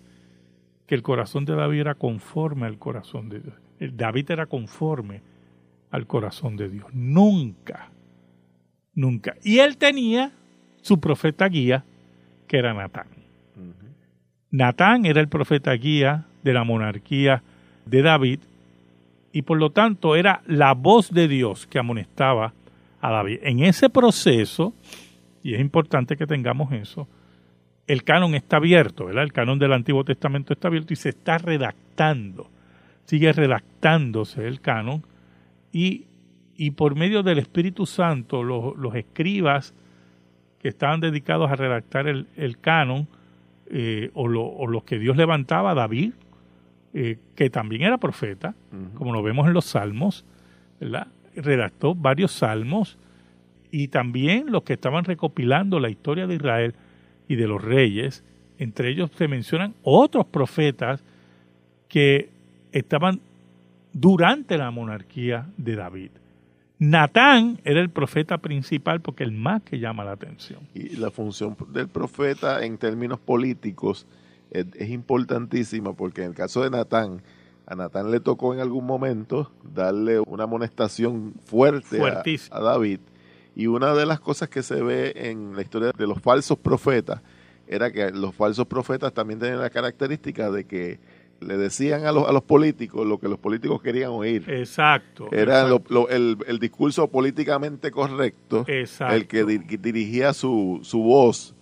que 0.88 0.96
el 0.96 1.02
corazón 1.02 1.46
de 1.46 1.56
David 1.56 1.80
era 1.82 1.96
conforme 1.96 2.66
al 2.66 2.78
corazón 2.78 3.30
de 3.30 3.40
Dios. 3.40 3.56
David 3.80 4.32
era 4.32 4.46
conforme 4.46 5.22
al 5.92 6.08
corazón 6.08 6.58
de 6.58 6.70
Dios. 6.70 6.88
Nunca, 6.94 7.90
nunca. 8.94 9.36
Y 9.44 9.60
él 9.60 9.78
tenía 9.78 10.32
su 10.82 11.00
profeta 11.00 11.48
guía, 11.48 11.84
que 12.48 12.58
era 12.58 12.74
Natán. 12.74 13.08
Natán 14.52 15.06
era 15.06 15.20
el 15.20 15.28
profeta 15.28 15.74
guía 15.74 16.26
de 16.44 16.54
la 16.54 16.64
monarquía 16.64 17.44
de 17.86 18.02
David 18.02 18.40
y 19.32 19.42
por 19.42 19.58
lo 19.58 19.72
tanto 19.72 20.16
era 20.16 20.42
la 20.46 20.74
voz 20.74 21.12
de 21.12 21.28
Dios 21.28 21.68
que 21.68 21.80
amonestaba 21.80 22.54
a 23.02 23.12
David. 23.12 23.40
En 23.42 23.60
ese 23.60 23.90
proceso, 23.90 24.74
y 25.44 25.56
es 25.56 25.60
importante 25.60 26.16
que 26.16 26.26
tengamos 26.26 26.72
eso, 26.72 27.08
el 27.88 28.04
canon 28.04 28.34
está 28.36 28.58
abierto, 28.58 29.06
¿verdad? 29.06 29.24
El 29.24 29.34
canon 29.34 29.60
del 29.60 29.74
Antiguo 29.74 30.04
Testamento 30.04 30.54
está 30.54 30.68
abierto 30.70 30.94
y 30.94 30.96
se 30.96 31.10
está 31.10 31.38
redactando, 31.38 32.50
sigue 33.06 33.32
redactándose 33.32 34.48
el 34.48 34.60
canon 34.62 35.04
y, 35.72 36.06
y 36.58 36.72
por 36.72 36.96
medio 36.96 37.22
del 37.24 37.38
Espíritu 37.40 37.86
Santo 37.86 38.44
los, 38.44 38.76
los 38.78 38.96
escribas 38.96 39.74
que 40.60 40.70
estaban 40.70 41.00
dedicados 41.00 41.52
a 41.52 41.56
redactar 41.56 42.08
el, 42.08 42.28
el 42.36 42.58
canon, 42.60 43.08
eh, 43.70 44.10
o, 44.14 44.28
lo- 44.28 44.46
o 44.46 44.68
los 44.68 44.84
que 44.84 44.98
Dios 45.00 45.16
levantaba, 45.18 45.74
David, 45.76 46.14
eh, 46.94 47.18
que 47.36 47.50
también 47.50 47.82
era 47.84 47.98
profeta, 47.98 48.56
como 48.96 49.12
lo 49.14 49.22
vemos 49.22 49.48
en 49.48 49.54
los 49.54 49.66
salmos, 49.66 50.26
¿verdad? 50.80 51.08
redactó 51.36 51.94
varios 51.94 52.32
salmos 52.32 52.98
y 53.70 53.90
también 53.90 54.52
los 54.52 54.64
que 54.64 54.74
estaban 54.74 55.04
recopilando 55.04 55.80
la 55.80 55.90
historia 55.90 56.26
de 56.28 56.36
Israel 56.36 56.76
y 57.28 57.36
de 57.36 57.48
los 57.48 57.64
reyes, 57.64 58.24
entre 58.58 58.90
ellos 58.90 59.12
se 59.18 59.28
mencionan 59.28 59.74
otros 59.84 60.26
profetas 60.26 61.04
que 61.88 62.30
estaban 62.72 63.20
durante 63.94 64.58
la 64.58 64.72
monarquía 64.72 65.48
de 65.58 65.76
David. 65.76 66.12
Natán 66.78 67.60
era 67.64 67.80
el 67.80 67.90
profeta 67.90 68.38
principal 68.40 69.00
porque 69.02 69.24
el 69.24 69.32
más 69.32 69.62
que 69.64 69.80
llama 69.80 70.04
la 70.04 70.12
atención. 70.12 70.60
Y 70.74 70.98
la 70.98 71.10
función 71.10 71.56
del 71.70 71.88
profeta 71.88 72.66
en 72.66 72.78
términos 72.78 73.20
políticos 73.20 74.06
es, 74.52 74.66
es 74.76 74.90
importantísima 74.90 75.94
porque 75.94 76.24
en 76.24 76.30
el 76.30 76.36
caso 76.36 76.64
de 76.64 76.70
Natán, 76.70 77.22
a 77.66 77.76
Natán 77.76 78.12
le 78.12 78.20
tocó 78.20 78.54
en 78.54 78.60
algún 78.60 78.86
momento 78.86 79.52
darle 79.74 80.20
una 80.20 80.44
amonestación 80.44 81.34
fuerte 81.46 82.00
a 82.52 82.60
David. 82.60 83.00
Y 83.56 83.68
una 83.68 83.94
de 83.94 84.06
las 84.06 84.20
cosas 84.20 84.50
que 84.50 84.64
se 84.64 84.82
ve 84.84 85.14
en 85.16 85.56
la 85.56 85.62
historia 85.62 85.92
de 85.98 86.08
los 86.08 86.20
falsos 86.22 86.58
profetas 86.60 87.22
era 87.68 87.92
que 87.92 88.12
los 88.12 88.36
falsos 88.36 88.68
profetas 88.68 89.14
también 89.14 89.40
tenían 89.40 89.60
la 89.60 89.70
característica 89.70 90.52
de 90.52 90.66
que 90.66 91.00
le 91.42 91.58
decían 91.58 92.06
a 92.06 92.12
los, 92.12 92.28
a 92.28 92.32
los 92.32 92.44
políticos 92.44 93.06
lo 93.06 93.20
que 93.20 93.28
los 93.28 93.40
políticos 93.40 93.82
querían 93.82 94.12
oír. 94.12 94.44
Exacto. 94.50 95.28
Era 95.32 95.64
lo- 95.68 95.76
exacto, 95.78 95.94
lo- 95.94 96.10
el, 96.10 96.38
el 96.48 96.60
discurso 96.60 97.08
políticamente 97.10 97.92
correcto, 97.92 98.66
exacto. 98.68 99.16
el 99.16 99.28
que 99.28 99.44
di- 99.46 99.78
dirigía 99.78 100.34
su, 100.34 100.80
su 100.84 101.02
voz. 101.02 101.56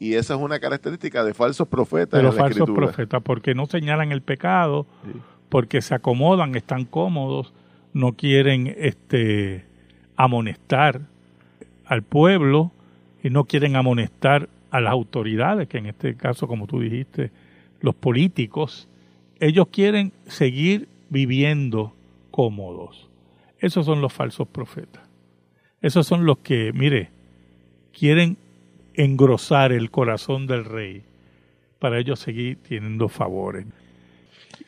Y 0.00 0.14
esa 0.14 0.34
es 0.34 0.40
una 0.40 0.60
característica 0.60 1.24
de 1.24 1.34
falsos 1.34 1.66
profetas 1.66 2.18
de 2.18 2.22
los 2.22 2.34
en 2.34 2.36
la 2.38 2.42
falsos 2.44 2.60
escritura. 2.60 2.86
profetas, 2.86 3.22
porque 3.22 3.54
no 3.54 3.66
señalan 3.66 4.12
el 4.12 4.22
pecado, 4.22 4.86
Sí. 5.04 5.18
porque 5.48 5.82
se 5.82 5.94
acomodan, 5.94 6.54
están 6.54 6.84
cómodos, 6.84 7.52
no 7.92 8.12
quieren 8.12 8.72
este 8.78 9.64
amonestar 10.16 11.02
al 11.88 12.02
pueblo 12.02 12.70
y 13.22 13.30
no 13.30 13.44
quieren 13.44 13.74
amonestar 13.74 14.48
a 14.70 14.80
las 14.80 14.92
autoridades, 14.92 15.68
que 15.68 15.78
en 15.78 15.86
este 15.86 16.14
caso, 16.14 16.46
como 16.46 16.66
tú 16.66 16.80
dijiste, 16.80 17.30
los 17.80 17.94
políticos, 17.94 18.88
ellos 19.40 19.68
quieren 19.68 20.12
seguir 20.26 20.88
viviendo 21.08 21.94
cómodos. 22.30 23.08
Esos 23.58 23.86
son 23.86 24.02
los 24.02 24.12
falsos 24.12 24.46
profetas. 24.46 25.02
Esos 25.80 26.06
son 26.06 26.26
los 26.26 26.38
que, 26.38 26.72
mire, 26.74 27.10
quieren 27.98 28.36
engrosar 28.94 29.72
el 29.72 29.90
corazón 29.90 30.46
del 30.46 30.64
rey 30.64 31.02
para 31.78 31.98
ellos 31.98 32.20
seguir 32.20 32.58
teniendo 32.68 33.08
favores. 33.08 33.64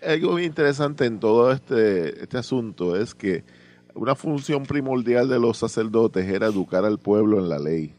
Algo 0.06 0.32
muy 0.32 0.44
interesante 0.44 1.04
en 1.04 1.18
todo 1.18 1.52
este, 1.52 2.22
este 2.22 2.38
asunto 2.38 2.96
es 2.96 3.14
que 3.14 3.44
una 3.94 4.14
función 4.14 4.64
primordial 4.64 5.28
de 5.28 5.38
los 5.38 5.58
sacerdotes 5.58 6.26
era 6.28 6.46
educar 6.46 6.84
al 6.84 6.98
pueblo 6.98 7.38
en 7.38 7.48
la 7.48 7.58
ley, 7.58 7.94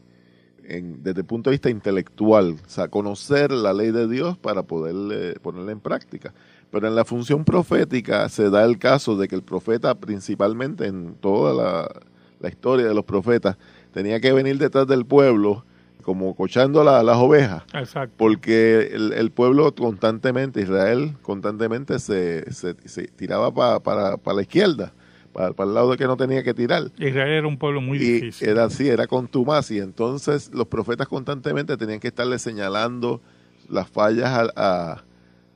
en- 0.64 1.02
desde 1.02 1.20
el 1.20 1.26
punto 1.26 1.50
de 1.50 1.54
vista 1.54 1.70
intelectual, 1.70 2.56
o 2.64 2.68
sea, 2.68 2.88
conocer 2.88 3.50
la 3.52 3.72
ley 3.72 3.90
de 3.90 4.08
Dios 4.08 4.38
para 4.38 4.62
poder 4.62 5.40
ponerla 5.40 5.72
en 5.72 5.80
práctica. 5.80 6.32
Pero 6.70 6.88
en 6.88 6.94
la 6.94 7.04
función 7.04 7.44
profética 7.44 8.28
se 8.28 8.48
da 8.48 8.64
el 8.64 8.78
caso 8.78 9.16
de 9.16 9.28
que 9.28 9.34
el 9.34 9.42
profeta, 9.42 9.94
principalmente 9.94 10.86
en 10.86 11.14
toda 11.20 11.52
la, 11.52 12.00
la 12.40 12.48
historia 12.48 12.86
de 12.86 12.94
los 12.94 13.04
profetas, 13.04 13.56
tenía 13.92 14.20
que 14.20 14.32
venir 14.32 14.56
detrás 14.58 14.86
del 14.86 15.04
pueblo 15.04 15.64
como 16.02 16.34
cochando 16.34 16.82
la- 16.82 17.02
las 17.02 17.16
ovejas 17.18 17.62
Exacto. 17.74 18.14
porque 18.16 18.90
el, 18.92 19.12
el 19.12 19.30
pueblo 19.30 19.72
constantemente, 19.74 20.60
Israel 20.62 21.14
constantemente 21.22 21.98
se, 22.00 22.50
se, 22.52 22.74
se 22.86 23.06
tiraba 23.08 23.52
pa- 23.54 23.80
para, 23.80 24.16
para 24.16 24.36
la 24.36 24.42
izquierda, 24.42 24.92
para, 25.32 25.52
para 25.52 25.68
el 25.68 25.74
lado 25.74 25.90
de 25.92 25.96
que 25.96 26.06
no 26.06 26.16
tenía 26.16 26.42
que 26.42 26.54
tirar. 26.54 26.90
Israel 26.98 27.30
era 27.30 27.46
un 27.46 27.58
pueblo 27.58 27.80
muy 27.80 27.98
y 27.98 28.00
difícil. 28.20 28.48
era 28.48 28.64
así, 28.64 28.88
era 28.88 29.06
contumaz. 29.06 29.70
Y 29.70 29.78
entonces 29.78 30.50
los 30.52 30.66
profetas 30.66 31.08
constantemente 31.08 31.76
tenían 31.76 32.00
que 32.00 32.08
estarle 32.08 32.38
señalando 32.38 33.20
las 33.68 33.88
fallas 33.88 34.30
al, 34.30 34.52
a- 34.56 35.02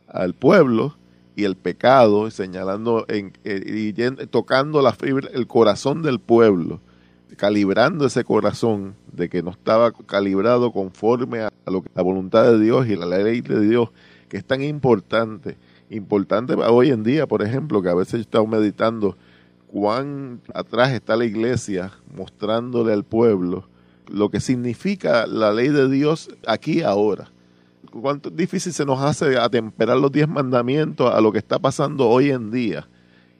al 0.08 0.34
pueblo 0.34 0.96
y 1.34 1.44
el 1.44 1.56
pecado, 1.56 2.30
señalando 2.30 3.04
en, 3.08 3.32
eh, 3.44 3.92
y 3.94 4.26
tocando 4.28 4.80
la 4.80 4.92
fibra, 4.92 5.28
el 5.34 5.46
corazón 5.46 6.00
del 6.02 6.18
pueblo, 6.20 6.80
calibrando 7.36 8.06
ese 8.06 8.24
corazón 8.24 8.94
de 9.12 9.28
que 9.28 9.42
no 9.42 9.50
estaba 9.50 9.92
calibrado 9.92 10.72
conforme 10.72 11.40
a, 11.40 11.52
lo 11.66 11.82
que- 11.82 11.90
la 11.94 12.02
voluntad 12.02 12.44
de 12.50 12.58
Dios 12.60 12.86
y 12.88 12.96
la 12.96 13.04
ley 13.06 13.40
de 13.42 13.60
Dios, 13.60 13.90
que 14.28 14.38
es 14.38 14.44
tan 14.44 14.62
importante. 14.62 15.56
Importante 15.90 16.54
hoy 16.54 16.90
en 16.90 17.02
día, 17.02 17.26
por 17.26 17.42
ejemplo, 17.42 17.82
que 17.82 17.88
a 17.90 17.94
veces 17.94 18.12
yo 18.12 18.18
he 18.18 18.20
estado 18.22 18.46
meditando 18.46 19.16
cuán 19.66 20.40
atrás 20.54 20.92
está 20.92 21.16
la 21.16 21.24
iglesia 21.24 21.92
mostrándole 22.16 22.92
al 22.92 23.04
pueblo 23.04 23.68
lo 24.08 24.28
que 24.30 24.40
significa 24.40 25.26
la 25.26 25.52
ley 25.52 25.68
de 25.68 25.88
Dios 25.90 26.28
aquí 26.46 26.78
y 26.78 26.82
ahora. 26.82 27.28
Cuánto 27.90 28.30
difícil 28.30 28.72
se 28.72 28.84
nos 28.84 29.00
hace 29.00 29.36
atemperar 29.38 29.96
los 29.96 30.12
diez 30.12 30.28
mandamientos 30.28 31.12
a 31.12 31.20
lo 31.20 31.32
que 31.32 31.38
está 31.38 31.58
pasando 31.58 32.08
hoy 32.08 32.30
en 32.30 32.50
día. 32.50 32.86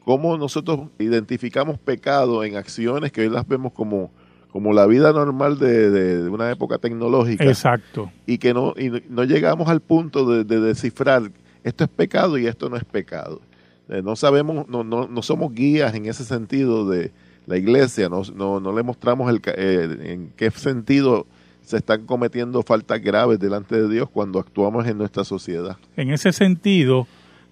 Cómo 0.05 0.37
nosotros 0.39 0.89
identificamos 0.99 1.79
pecado 1.79 2.43
en 2.43 2.57
acciones 2.57 3.13
que 3.13 3.21
hoy 3.23 3.29
las 3.29 3.47
vemos 3.47 3.73
como, 3.73 4.11
como 4.51 4.73
la 4.73 4.87
vida 4.87 5.13
normal 5.13 5.59
de, 5.59 5.91
de- 5.91 6.23
de 6.25 6.29
una 6.31 6.51
época 6.51 6.79
tecnológica 6.79 7.45
Exacto. 7.45 8.11
y 8.27 8.39
que 8.39 8.55
no, 8.55 8.73
y 8.77 8.91
no 9.09 9.25
llegamos 9.25 9.69
al 9.69 9.81
punto 9.81 10.25
de, 10.29 10.45
de 10.45 10.61
descifrar 10.61 11.31
esto 11.65 11.85
es 11.85 11.91
pecado 11.91 12.39
y 12.39 12.47
esto 12.47 12.69
no 12.69 12.77
es 12.77 12.85
pecado. 12.85 13.41
Eh, 13.89 14.03
no 14.03 14.17
sabemos, 14.17 14.69
no, 14.69 14.83
no, 14.83 15.07
no 15.07 15.23
somos 15.23 15.53
guías 15.53 15.95
en 15.95 16.07
ese 16.07 16.25
sentido 16.25 16.89
de 16.89 17.13
la 17.47 17.57
iglesia, 17.57 18.09
no, 18.09 18.23
no, 18.35 18.59
no 18.59 18.73
le 18.73 18.83
mostramos 18.83 19.31
el, 19.31 19.41
eh, 19.57 20.13
en 20.13 20.33
qué 20.37 20.51
sentido 20.51 21.27
se 21.63 21.77
están 21.77 22.07
cometiendo 22.07 22.63
faltas 22.63 23.01
graves 23.01 23.39
delante 23.39 23.81
de 23.81 23.89
Dios 23.89 24.09
cuando 24.11 24.39
actuamos 24.39 24.87
en 24.87 24.99
nuestra 24.99 25.25
sociedad. 25.25 25.77
En 25.97 26.11
ese 26.11 26.33
sentido, 26.33 27.07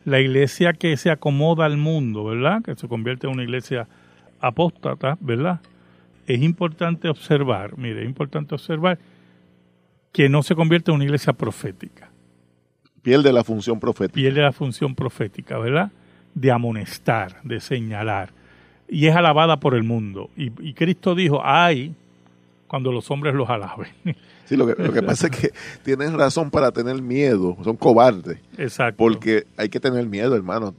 la 0.04 0.20
iglesia 0.20 0.72
que 0.72 0.96
se 0.96 1.10
acomoda 1.10 1.64
al 1.64 1.76
mundo, 1.76 2.24
¿verdad? 2.24 2.62
Que 2.62 2.74
se 2.74 2.88
convierte 2.88 3.26
en 3.26 3.32
una 3.32 3.42
iglesia 3.42 3.88
apóstata, 4.40 5.16
¿verdad? 5.20 5.60
Es 6.26 6.42
importante 6.42 7.08
observar, 7.08 7.76
mire, 7.78 8.02
es 8.02 8.06
importante 8.06 8.54
observar 8.54 8.98
que 10.12 10.28
no 10.28 10.42
se 10.42 10.54
convierte 10.54 10.90
en 10.90 10.96
una 10.96 11.04
iglesia 11.04 11.32
profética. 11.32 12.10
Pierde 13.02 13.32
la 13.32 13.44
función 13.44 13.80
profética. 13.80 14.14
pierde 14.14 14.42
la 14.42 14.52
función 14.52 14.94
profética, 14.94 15.58
¿verdad? 15.58 15.90
De 16.34 16.50
amonestar, 16.50 17.36
de 17.42 17.60
señalar. 17.60 18.30
Y 18.88 19.06
es 19.06 19.16
alabada 19.16 19.58
por 19.58 19.74
el 19.74 19.82
mundo. 19.82 20.30
Y, 20.36 20.52
y 20.60 20.74
Cristo 20.74 21.14
dijo, 21.14 21.40
ay, 21.42 21.94
cuando 22.66 22.92
los 22.92 23.10
hombres 23.10 23.34
los 23.34 23.48
alaben. 23.48 23.88
Sí, 24.46 24.58
lo 24.58 24.66
que, 24.66 24.82
lo 24.82 24.92
que 24.92 25.02
pasa 25.02 25.28
es 25.28 25.40
que 25.40 25.52
tienen 25.84 26.18
razón 26.18 26.50
para 26.50 26.70
tener 26.70 27.00
miedo, 27.00 27.56
son 27.64 27.78
cobardes. 27.78 28.38
Exacto. 28.58 28.98
Porque 28.98 29.46
hay 29.56 29.70
que 29.70 29.80
tener 29.80 30.06
miedo, 30.06 30.36
hermano. 30.36 30.74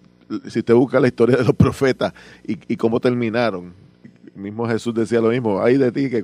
Si 0.48 0.60
usted 0.60 0.76
busca 0.76 1.00
la 1.00 1.08
historia 1.08 1.38
de 1.38 1.44
los 1.44 1.56
profetas 1.56 2.14
y, 2.46 2.60
y 2.72 2.78
cómo 2.78 3.00
terminaron, 3.00 3.74
mismo 4.36 4.68
Jesús 4.68 4.94
decía 4.94 5.22
lo 5.22 5.30
mismo, 5.30 5.62
hay 5.62 5.78
de 5.78 5.92
ti 5.92 6.10
que 6.10 6.24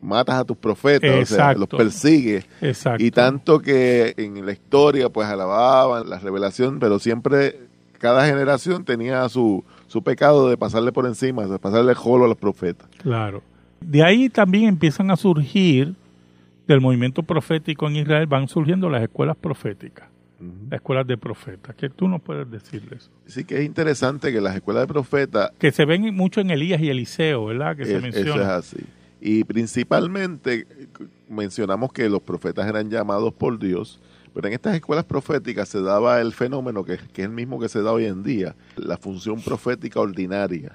matas 0.00 0.36
a 0.36 0.44
tus 0.44 0.56
profetas, 0.56 1.30
o 1.30 1.34
sea, 1.34 1.52
los 1.54 1.68
persigues. 1.68 2.46
Exacto. 2.60 3.02
Y 3.04 3.10
tanto 3.10 3.60
que 3.60 4.14
en 4.16 4.44
la 4.46 4.52
historia 4.52 5.08
pues 5.08 5.28
alababan 5.28 6.08
la 6.08 6.18
revelación, 6.18 6.78
pero 6.78 6.98
siempre 6.98 7.68
cada 8.00 8.26
generación 8.26 8.84
tenía 8.84 9.28
su, 9.28 9.62
su 9.86 10.02
pecado 10.02 10.48
de 10.48 10.56
pasarle 10.56 10.90
por 10.90 11.06
encima, 11.06 11.46
de 11.46 11.58
pasarle 11.60 11.90
el 11.92 11.96
jolo 11.96 12.24
a 12.24 12.28
los 12.28 12.36
profetas. 12.36 12.88
Claro. 13.02 13.42
De 13.80 14.02
ahí 14.02 14.28
también 14.28 14.64
empiezan 14.64 15.10
a 15.12 15.16
surgir, 15.16 15.94
del 16.66 16.80
movimiento 16.80 17.22
profético 17.22 17.86
en 17.88 17.96
Israel, 17.96 18.26
van 18.26 18.48
surgiendo 18.48 18.88
las 18.90 19.02
escuelas 19.02 19.36
proféticas, 19.36 20.08
las 20.70 20.78
escuelas 20.80 21.06
de 21.06 21.16
profetas. 21.18 21.74
¿Qué 21.76 21.88
tú 21.90 22.08
nos 22.08 22.20
puedes 22.22 22.50
decir 22.50 22.82
de 22.88 22.96
eso? 22.96 23.10
Sí 23.26 23.44
que 23.44 23.58
es 23.58 23.64
interesante 23.64 24.32
que 24.32 24.40
las 24.40 24.54
escuelas 24.56 24.84
de 24.84 24.86
profetas 24.88 25.50
Que 25.58 25.70
se 25.70 25.84
ven 25.84 26.14
mucho 26.14 26.40
en 26.40 26.50
Elías 26.50 26.80
y 26.80 26.88
Eliseo, 26.88 27.46
¿verdad? 27.46 27.76
Que 27.76 27.84
se 27.84 27.96
Es- 27.96 28.02
menciona. 28.02 28.30
Eso 28.30 28.40
es 28.42 28.46
así. 28.48 28.76
Y 29.22 29.44
principalmente 29.44 30.66
mencionamos 31.28 31.92
que 31.92 32.08
los 32.08 32.22
profetas 32.22 32.66
eran 32.68 32.88
llamados 32.90 33.32
por 33.34 33.58
Dios, 33.58 34.00
pero 34.34 34.48
en 34.48 34.54
estas 34.54 34.74
escuelas 34.74 35.04
proféticas 35.04 35.68
se 35.68 35.80
daba 35.80 36.20
el 36.20 36.32
fenómeno 36.32 36.84
que, 36.84 36.98
que 37.12 37.22
es 37.22 37.28
el 37.28 37.34
mismo 37.34 37.58
que 37.58 37.68
se 37.68 37.82
da 37.82 37.92
hoy 37.92 38.06
en 38.06 38.22
día, 38.22 38.54
la 38.76 38.96
función 38.96 39.40
profética 39.40 40.00
ordinaria, 40.00 40.72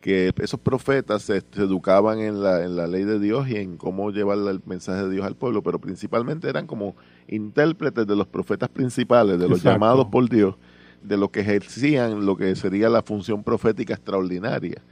que 0.00 0.32
esos 0.38 0.58
profetas 0.58 1.22
se, 1.22 1.40
se 1.40 1.62
educaban 1.62 2.18
en 2.18 2.42
la, 2.42 2.64
en 2.64 2.76
la 2.76 2.86
ley 2.86 3.04
de 3.04 3.20
Dios 3.20 3.48
y 3.48 3.56
en 3.56 3.76
cómo 3.76 4.10
llevar 4.10 4.38
el 4.38 4.60
mensaje 4.66 5.04
de 5.04 5.10
Dios 5.10 5.24
al 5.24 5.36
pueblo, 5.36 5.62
pero 5.62 5.78
principalmente 5.78 6.48
eran 6.48 6.66
como 6.66 6.96
intérpretes 7.28 8.06
de 8.06 8.16
los 8.16 8.26
profetas 8.26 8.68
principales, 8.68 9.38
de 9.38 9.48
los 9.48 9.58
Exacto. 9.58 9.70
llamados 9.70 10.06
por 10.06 10.28
Dios, 10.28 10.56
de 11.02 11.16
los 11.16 11.30
que 11.30 11.40
ejercían 11.40 12.26
lo 12.26 12.36
que 12.36 12.54
sería 12.56 12.88
la 12.88 13.02
función 13.02 13.42
profética 13.44 13.94
extraordinaria. 13.94 14.82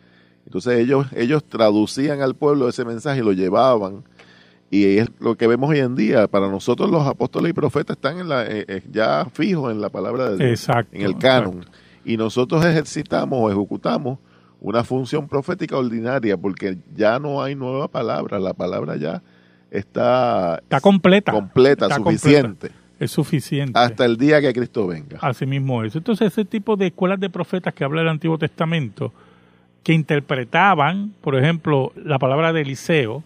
Entonces 0.47 0.79
ellos, 0.79 1.07
ellos 1.15 1.45
traducían 1.45 2.23
al 2.23 2.35
pueblo 2.35 2.69
ese 2.69 2.85
mensaje 2.85 3.21
y 3.21 3.25
lo 3.25 3.33
llevaban. 3.33 4.05
Y 4.71 4.99
es 4.99 5.09
lo 5.19 5.35
que 5.37 5.47
vemos 5.49 5.69
hoy 5.71 5.81
en 5.81 5.97
día. 5.97 6.29
Para 6.29 6.49
nosotros 6.49 6.91
los 6.91 7.07
apóstoles 7.07 7.51
y 7.51 7.53
profetas 7.53 7.97
están 7.97 8.19
en 8.21 8.29
la, 8.29 8.45
eh, 8.47 8.65
eh, 8.69 8.83
ya 8.91 9.27
fijos 9.33 9.73
en 9.73 9.81
la 9.81 9.89
palabra 9.89 10.31
de 10.31 10.37
Dios, 10.37 10.51
Exacto, 10.61 10.97
en 10.97 11.03
el 11.03 11.19
canon. 11.19 11.57
exacto. 11.59 11.79
Y 12.05 12.17
nosotros 12.17 12.65
ejercitamos 12.65 13.39
o 13.41 13.51
ejecutamos 13.51 14.19
una 14.61 14.85
función 14.85 15.27
profética 15.27 15.77
ordinaria 15.77 16.37
porque 16.37 16.79
ya 16.95 17.19
no 17.19 17.43
hay 17.43 17.55
nueva 17.57 17.89
palabra. 17.89 18.39
La 18.39 18.55
palabra 18.55 18.97
ya 18.97 19.23
está, 19.71 20.57
Está 20.63 20.81
completa. 20.81 21.33
completa, 21.33 21.87
Está 21.87 21.97
suficiente. 21.97 22.71
Es 23.01 23.11
suficiente. 23.11 23.79
Hasta 23.79 24.05
el 24.05 24.17
día 24.19 24.41
que 24.41 24.53
Cristo 24.53 24.87
venga. 24.87 25.19
Así 25.23 25.47
mismo 25.47 25.83
es. 25.83 25.97
Entonces, 25.97 26.29
ese 26.29 26.45
tipo 26.45 26.77
de 26.77 26.89
escuelas 26.89 27.19
de 27.19 27.31
profetas 27.31 27.73
que 27.75 27.83
habla 27.83 28.03
el 28.03 28.09
Antiguo 28.09 28.37
Testamento, 28.39 29.13
que 29.83 29.95
interpretaban, 29.95 31.15
por 31.23 31.35
ejemplo, 31.35 31.93
la 31.97 32.19
palabra 32.19 32.53
de 32.53 32.61
Eliseo, 32.61 33.25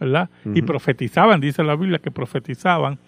¿verdad? 0.00 0.30
Y 0.54 0.62
profetizaban, 0.62 1.40
dice 1.40 1.62
la 1.62 1.76
Biblia, 1.76 1.98
que 1.98 2.10
profetizaban, 2.10 2.98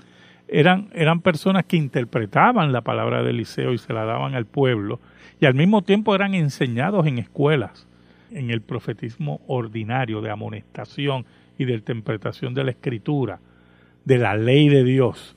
eran, 0.46 0.88
eran 0.92 1.20
personas 1.20 1.64
que 1.64 1.78
interpretaban 1.78 2.72
la 2.72 2.83
palabra 2.83 3.22
de 3.22 3.31
Eliseo 3.31 3.72
y 3.72 3.78
se 3.78 3.92
la 3.92 4.05
daban 4.05 4.35
al 4.35 4.44
pueblo, 4.44 5.00
y 5.40 5.46
al 5.46 5.55
mismo 5.55 5.83
tiempo 5.83 6.14
eran 6.14 6.35
enseñados 6.35 7.07
en 7.07 7.18
escuelas, 7.18 7.88
en 8.31 8.50
el 8.50 8.61
profetismo 8.61 9.40
ordinario 9.46 10.20
de 10.20 10.31
amonestación 10.31 11.24
y 11.59 11.64
de 11.64 11.74
interpretación 11.74 12.55
de 12.55 12.64
la 12.64 12.70
escritura, 12.70 13.40
de 14.05 14.18
la 14.18 14.37
ley 14.37 14.68
de 14.68 14.85
Dios. 14.85 15.37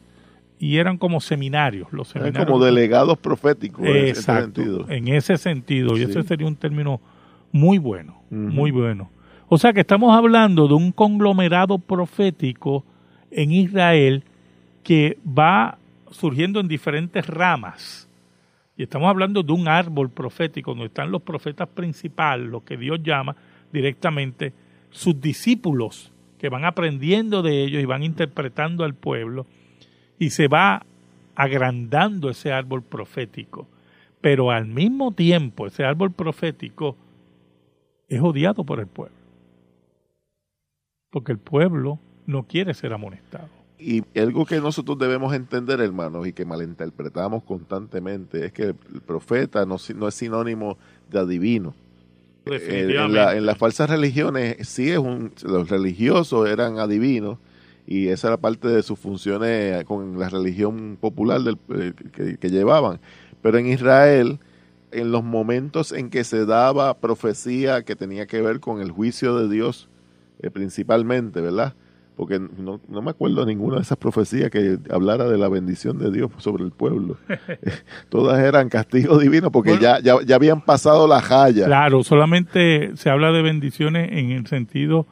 Y 0.59 0.77
eran 0.77 0.97
como 0.97 1.19
seminarios, 1.19 1.91
los 1.91 2.09
seminarios. 2.09 2.35
Eran 2.35 2.47
como 2.47 2.63
delegados 2.63 3.17
proféticos 3.17 3.85
en 3.85 3.95
ese 3.95 4.21
sentido. 4.21 4.85
En 4.89 5.07
ese 5.09 5.37
sentido, 5.37 5.97
y 5.97 6.03
ese 6.03 6.23
sería 6.23 6.47
un 6.47 6.55
término 6.55 7.01
muy 7.51 7.77
bueno, 7.77 8.21
muy 8.29 8.71
bueno. 8.71 9.09
O 9.47 9.59
sea 9.59 9.73
que 9.73 9.81
estamos 9.81 10.15
hablando 10.15 10.67
de 10.67 10.73
un 10.73 10.91
conglomerado 10.91 11.77
profético 11.77 12.83
en 13.29 13.51
Israel 13.51 14.23
que 14.83 15.19
va 15.25 15.77
surgiendo 16.09 16.59
en 16.59 16.67
diferentes 16.67 17.27
ramas. 17.27 18.09
Y 18.75 18.83
estamos 18.83 19.07
hablando 19.07 19.43
de 19.43 19.53
un 19.53 19.67
árbol 19.67 20.09
profético 20.09 20.71
donde 20.71 20.87
están 20.87 21.11
los 21.11 21.21
profetas 21.21 21.69
principales, 21.69 22.49
lo 22.49 22.63
que 22.63 22.75
Dios 22.75 23.01
llama 23.03 23.35
directamente 23.71 24.51
sus 24.89 25.21
discípulos, 25.21 26.11
que 26.39 26.49
van 26.49 26.65
aprendiendo 26.65 27.43
de 27.43 27.63
ellos 27.63 27.83
y 27.83 27.85
van 27.85 28.03
interpretando 28.03 28.83
al 28.83 28.95
pueblo, 28.95 29.45
y 30.17 30.31
se 30.31 30.47
va 30.47 30.85
agrandando 31.35 32.29
ese 32.29 32.51
árbol 32.51 32.81
profético. 32.81 33.67
Pero 34.21 34.49
al 34.49 34.65
mismo 34.65 35.11
tiempo 35.11 35.67
ese 35.67 35.83
árbol 35.83 36.11
profético 36.11 36.97
es 38.09 38.21
odiado 38.21 38.63
por 38.63 38.79
el 38.79 38.87
pueblo. 38.87 39.24
Porque 41.15 41.31
el 41.31 41.37
pueblo 41.37 41.97
no 42.25 42.43
quiere 42.43 42.73
ser 42.73 42.91
amonestado. 42.91 43.47
Y 43.79 44.03
algo 44.19 44.45
que 44.45 44.59
nosotros 44.59 44.99
debemos 44.99 45.33
entender, 45.33 45.79
hermanos, 45.79 46.27
y 46.27 46.33
que 46.33 46.43
malinterpretamos 46.43 47.41
constantemente, 47.43 48.47
es 48.47 48.51
que 48.51 48.63
el 48.63 49.01
profeta 49.05 49.65
no, 49.65 49.75
es 49.77 50.13
sinónimo 50.13 50.77
de 51.09 51.19
adivino. 51.19 51.73
Eh, 52.45 52.97
en, 52.99 53.45
las 53.45 53.57
falsas 53.57 53.89
religiones, 53.89 54.67
sí 54.67 54.91
es 54.91 54.97
un, 54.97 55.31
los 55.43 55.69
religiosos 55.69 56.49
eran 56.49 56.79
adivinos, 56.79 57.37
y 57.87 58.09
esa 58.09 58.27
era 58.27 58.37
parte 58.37 58.67
de 58.67 58.83
sus 58.83 58.99
funciones 58.99 59.85
con 59.85 60.19
la 60.19 60.27
religión 60.27 60.97
popular 60.99 61.39
del, 61.39 61.57
eh, 61.69 61.93
que, 62.37 62.49
llevaban. 62.49 62.99
Pero 63.41 63.57
en 63.57 63.67
Israel, 63.67 64.39
en 64.91 65.13
los 65.13 65.23
momentos 65.23 65.93
en 65.93 66.09
que 66.09 66.25
se 66.25 66.45
daba 66.45 66.97
profecía 66.97 67.83
que 67.83 67.95
tenía 67.95 68.27
que 68.27 68.41
ver 68.41 68.59
con 68.59 68.81
el 68.81 68.91
juicio 68.91 69.37
de 69.37 69.47
Dios, 69.47 69.87
eh, 70.41 70.49
principalmente, 70.49 71.41
¿verdad? 71.41 71.73
porque 72.15 72.39
no, 72.39 72.79
no, 72.87 73.01
me 73.01 73.11
acuerdo 73.11 73.45
ninguna 73.45 73.77
de 73.77 73.81
esas 73.81 73.97
profecías 73.97 74.49
que 74.49 74.77
hablara 74.89 75.27
de 75.27 75.37
la 75.37 75.49
bendición 75.49 75.97
de 75.97 76.11
Dios 76.11 76.31
sobre 76.37 76.63
el 76.63 76.71
pueblo. 76.71 77.17
Todas 78.09 78.39
eran 78.39 78.69
castigos 78.69 79.21
divinos 79.21 79.51
porque 79.51 79.77
ya, 79.79 79.99
ya, 79.99 80.15
ya, 80.25 80.35
habían 80.35 80.61
pasado 80.61 81.07
la 81.07 81.21
jaya. 81.21 81.65
Claro, 81.65 82.03
solamente 82.03 82.95
se 82.95 83.09
habla 83.09 83.31
de 83.31 83.41
bendiciones 83.41 84.09
en 84.11 84.31
el 84.31 84.47
sentido 84.47 85.05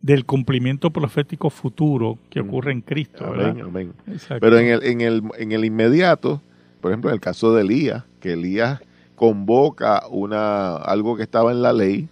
del 0.00 0.24
cumplimiento 0.24 0.92
profético 0.92 1.50
futuro 1.50 2.18
que 2.30 2.42
mm. 2.42 2.48
ocurre 2.48 2.72
en 2.72 2.80
Cristo. 2.82 3.26
Amén, 3.26 3.60
amén. 3.60 3.92
Pero 4.40 4.58
en 4.58 4.66
el, 4.66 4.84
en, 4.84 5.00
el, 5.00 5.22
en 5.36 5.52
el 5.52 5.64
inmediato, 5.64 6.40
por 6.80 6.92
ejemplo, 6.92 7.10
en 7.10 7.14
el 7.14 7.20
caso 7.20 7.54
de 7.54 7.62
Elías, 7.62 8.04
que 8.20 8.34
Elías 8.34 8.80
convoca 9.16 10.06
una 10.08 10.76
algo 10.76 11.16
que 11.16 11.24
estaba 11.24 11.50
en 11.50 11.60
la 11.60 11.72
ley, 11.72 12.08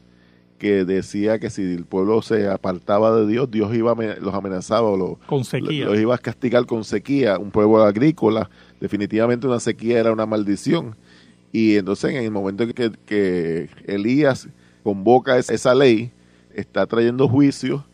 que 0.58 0.84
decía 0.84 1.38
que 1.38 1.50
si 1.50 1.62
el 1.62 1.84
pueblo 1.84 2.22
se 2.22 2.48
apartaba 2.48 3.14
de 3.16 3.26
Dios, 3.26 3.50
Dios 3.50 3.74
iba 3.74 3.94
los 4.20 4.34
amenazaba 4.34 4.88
o 4.88 4.96
los, 4.96 5.50
los 5.50 5.98
iba 5.98 6.14
a 6.14 6.18
castigar 6.18 6.66
con 6.66 6.84
sequía. 6.84 7.38
Un 7.38 7.50
pueblo 7.50 7.82
agrícola, 7.82 8.50
definitivamente 8.80 9.46
una 9.46 9.60
sequía 9.60 10.00
era 10.00 10.12
una 10.12 10.26
maldición. 10.26 10.96
Y 11.52 11.76
entonces 11.76 12.10
en 12.10 12.24
el 12.24 12.30
momento 12.30 12.66
que, 12.66 12.92
que 13.06 13.68
Elías 13.86 14.48
convoca 14.82 15.38
esa 15.38 15.74
ley, 15.74 16.10
está 16.54 16.86
trayendo 16.86 17.28
juicio 17.28 17.84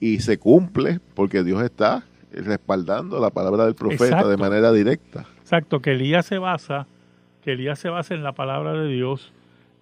y 0.00 0.20
se 0.20 0.38
cumple 0.38 1.00
porque 1.14 1.42
Dios 1.42 1.62
está 1.62 2.04
respaldando 2.32 3.20
la 3.20 3.30
palabra 3.30 3.66
del 3.66 3.74
profeta 3.74 4.26
de 4.26 4.36
manera 4.36 4.72
directa. 4.72 5.26
Exacto, 5.40 5.80
que 5.80 5.92
Elías 5.92 6.26
se 6.26 6.38
basa, 6.38 6.86
que 7.42 7.52
Elías 7.52 7.78
se 7.78 7.88
basa 7.88 8.14
en 8.14 8.22
la 8.22 8.32
palabra 8.32 8.72
de 8.72 8.88
Dios. 8.88 9.32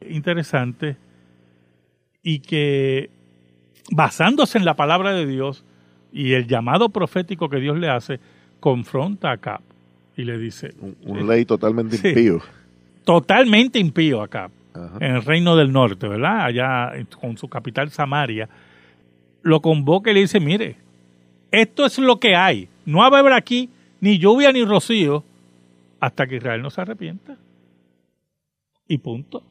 Interesante 0.08 0.96
y 2.22 2.40
que 2.40 3.10
basándose 3.90 4.58
en 4.58 4.64
la 4.64 4.74
palabra 4.74 5.12
de 5.12 5.26
Dios 5.26 5.64
y 6.12 6.32
el 6.32 6.46
llamado 6.46 6.88
profético 6.88 7.48
que 7.48 7.58
Dios 7.58 7.78
le 7.78 7.88
hace, 7.88 8.20
confronta 8.58 9.30
a 9.30 9.32
Acab 9.34 9.60
y 10.16 10.24
le 10.24 10.38
dice... 10.38 10.74
Un, 11.02 11.26
ley 11.26 11.44
totalmente 11.44 11.96
impío. 11.96 12.40
Totalmente 13.04 13.78
impío 13.78 14.22
Acab, 14.22 14.50
en 15.00 15.16
el 15.16 15.24
reino 15.24 15.56
del 15.56 15.72
norte, 15.72 16.08
¿verdad? 16.08 16.44
Allá 16.44 16.92
con 17.20 17.36
su 17.36 17.48
capital 17.48 17.90
Samaria. 17.90 18.48
Lo 19.42 19.60
convoca 19.60 20.10
y 20.10 20.14
le 20.14 20.20
dice, 20.20 20.40
mire, 20.40 20.76
esto 21.50 21.86
es 21.86 21.98
lo 21.98 22.20
que 22.20 22.36
hay. 22.36 22.68
No 22.84 22.98
va 22.98 23.16
a 23.16 23.20
haber 23.20 23.32
aquí 23.32 23.70
ni 24.00 24.18
lluvia 24.18 24.52
ni 24.52 24.64
rocío 24.64 25.24
hasta 25.98 26.26
que 26.26 26.36
Israel 26.36 26.62
no 26.62 26.70
se 26.70 26.80
arrepienta. 26.80 27.36
Y 28.88 28.98
punto. 28.98 29.42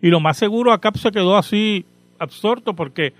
Y 0.00 0.08
lo 0.08 0.20
más 0.20 0.36
seguro, 0.36 0.72
Acab 0.72 0.98
se 0.98 1.10
quedó 1.10 1.36
así 1.36 1.84
absorto 2.22 2.74
porque 2.74 3.12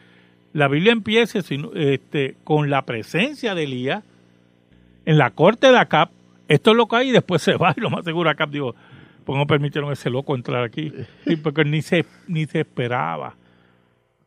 la 0.53 0.69
Biblia 0.69 0.93
empieza 0.93 1.39
este, 1.39 2.37
con 2.45 2.71
la 2.71 2.83
presencia 2.83 3.55
de 3.55 3.65
Elías 3.65 4.05
en 5.05 5.19
la 5.19 5.31
corte 5.31 5.69
de 5.69 5.79
Acab. 5.79 6.11
Esto 6.49 6.73
es 6.73 6.77
lo 6.77 6.87
que 6.87 6.97
hay 6.97 7.09
y 7.09 7.13
después 7.13 7.43
se 7.43 7.57
va 7.57 7.75
y 7.77 7.81
lo 7.81 7.91
más 7.91 8.05
seguro 8.05 8.31
Acab 8.31 8.51
dijo, 8.51 8.75
pues 9.25 9.39
no 9.39 9.47
permitieron 9.47 9.91
a 9.91 9.95
ese 9.95 10.11
loco 10.11 10.35
entrar 10.35 10.63
aquí. 10.63 10.93
porque 11.43 11.65
ni 11.65 11.83
se, 11.83 12.05
ni 12.27 12.47
se 12.47 12.61
esperaba. 12.61 13.35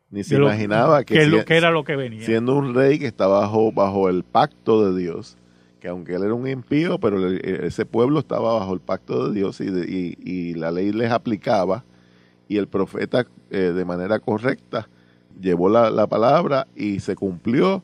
Ni 0.09 0.23
se 0.23 0.35
imaginaba 0.35 1.03
que, 1.03 1.25
lo, 1.25 1.43
que 1.45 1.57
era 1.57 1.71
lo 1.71 1.83
que 1.83 1.95
venía. 1.95 2.25
Siendo 2.25 2.55
un 2.55 2.73
rey 2.73 2.99
que 2.99 3.07
estaba 3.07 3.41
bajo, 3.41 3.71
bajo 3.71 4.09
el 4.09 4.23
pacto 4.23 4.89
de 4.89 4.99
Dios, 4.99 5.37
que 5.79 5.89
aunque 5.89 6.15
él 6.15 6.23
era 6.23 6.33
un 6.33 6.47
impío, 6.47 6.99
pero 6.99 7.29
ese 7.29 7.85
pueblo 7.85 8.19
estaba 8.19 8.53
bajo 8.53 8.73
el 8.73 8.79
pacto 8.79 9.27
de 9.27 9.39
Dios 9.39 9.59
y, 9.59 9.65
y, 9.65 10.17
y 10.23 10.53
la 10.53 10.71
ley 10.71 10.91
les 10.91 11.11
aplicaba 11.11 11.83
y 12.47 12.57
el 12.57 12.67
profeta 12.67 13.25
eh, 13.49 13.57
de 13.57 13.85
manera 13.85 14.19
correcta 14.19 14.87
llevó 15.39 15.69
la, 15.69 16.07
palabra 16.07 16.67
y 16.75 16.99
se 16.99 17.15
cumplió 17.15 17.83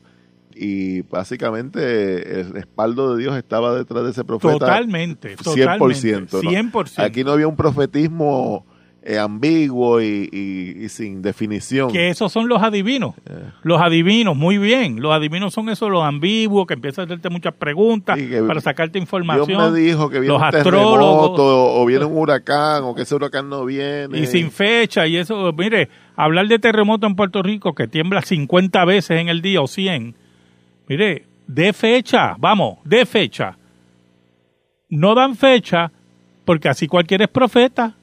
y 0.54 1.02
básicamente 1.02 2.40
el 2.40 2.50
respaldo 2.50 3.14
de 3.14 3.22
Dios 3.22 3.36
estaba 3.36 3.74
detrás 3.74 4.04
de 4.04 4.10
ese 4.10 4.24
profeta. 4.24 4.58
Totalmente, 4.58 5.36
100%. 5.36 6.28
100%. 6.28 7.04
Aquí 7.04 7.24
no 7.24 7.32
había 7.32 7.48
un 7.48 7.56
profetismo 7.56 8.66
eh, 9.04 9.18
ambiguo 9.18 10.00
y, 10.00 10.88
sin 10.88 11.22
definición. 11.22 11.90
Que 11.90 12.08
esos 12.08 12.30
son 12.32 12.48
los 12.48 12.62
adivinos. 12.62 13.14
Eh. 13.28 13.50
Los 13.62 13.80
adivinos, 13.80 14.36
muy 14.36 14.58
bien. 14.58 15.00
Los 15.00 15.12
adivinos 15.12 15.52
son 15.52 15.68
esos 15.68 15.90
los 15.90 16.04
ambiguos 16.04 16.66
que 16.66 16.74
empiezan 16.74 17.02
a 17.02 17.06
hacerte 17.06 17.28
muchas 17.28 17.54
preguntas 17.54 18.18
para 18.46 18.60
sacarte 18.60 18.98
información. 18.98 19.46
Dios 19.46 19.72
me 19.72 19.78
dijo 19.78 20.08
que 20.08 20.20
viene 20.20 20.36
un 20.36 20.50
terremoto 20.50 21.74
o 21.74 21.84
viene 21.86 22.04
un 22.04 22.16
huracán 22.16 22.84
o 22.84 22.94
que 22.94 23.02
ese 23.02 23.14
huracán 23.14 23.48
no 23.48 23.64
viene. 23.64 24.18
Y 24.18 24.26
sin 24.26 24.50
fecha 24.50 25.06
y 25.06 25.16
eso, 25.16 25.52
mire, 25.52 25.88
hablar 26.14 26.46
de 26.46 26.58
terremoto 26.58 27.06
en 27.06 27.16
Puerto 27.16 27.42
Rico 27.42 27.74
que 27.74 27.88
tiembla 27.88 28.22
50 28.22 28.84
veces 28.84 29.20
en 29.20 29.28
el 29.28 29.42
día 29.42 29.60
o 29.60 29.66
100. 29.66 30.14
Mire, 30.88 31.26
de 31.46 31.72
fecha, 31.72 32.36
vamos, 32.38 32.78
de 32.84 33.04
fecha. 33.04 33.56
No 34.88 35.14
dan 35.14 35.34
fecha 35.34 35.90
porque 36.44 36.68
así 36.68 36.86
cualquiera 36.86 37.24
es 37.24 37.30
profeta. 37.30 37.94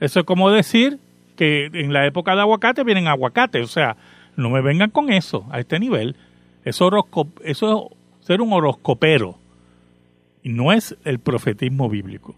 Eso 0.00 0.20
es 0.20 0.26
como 0.26 0.50
decir 0.50 0.98
que 1.36 1.66
en 1.66 1.92
la 1.92 2.06
época 2.06 2.34
de 2.34 2.40
aguacate 2.40 2.84
vienen 2.84 3.06
aguacates. 3.06 3.62
O 3.62 3.68
sea, 3.68 3.96
no 4.36 4.50
me 4.50 4.62
vengan 4.62 4.90
con 4.90 5.12
eso 5.12 5.46
a 5.50 5.60
este 5.60 5.78
nivel. 5.78 6.16
Eso, 6.64 6.90
eso 7.44 7.90
es 8.20 8.26
ser 8.26 8.40
un 8.40 8.52
horoscopero. 8.52 9.38
Y 10.42 10.48
no 10.48 10.72
es 10.72 10.96
el 11.04 11.18
profetismo 11.18 11.88
bíblico. 11.88 12.34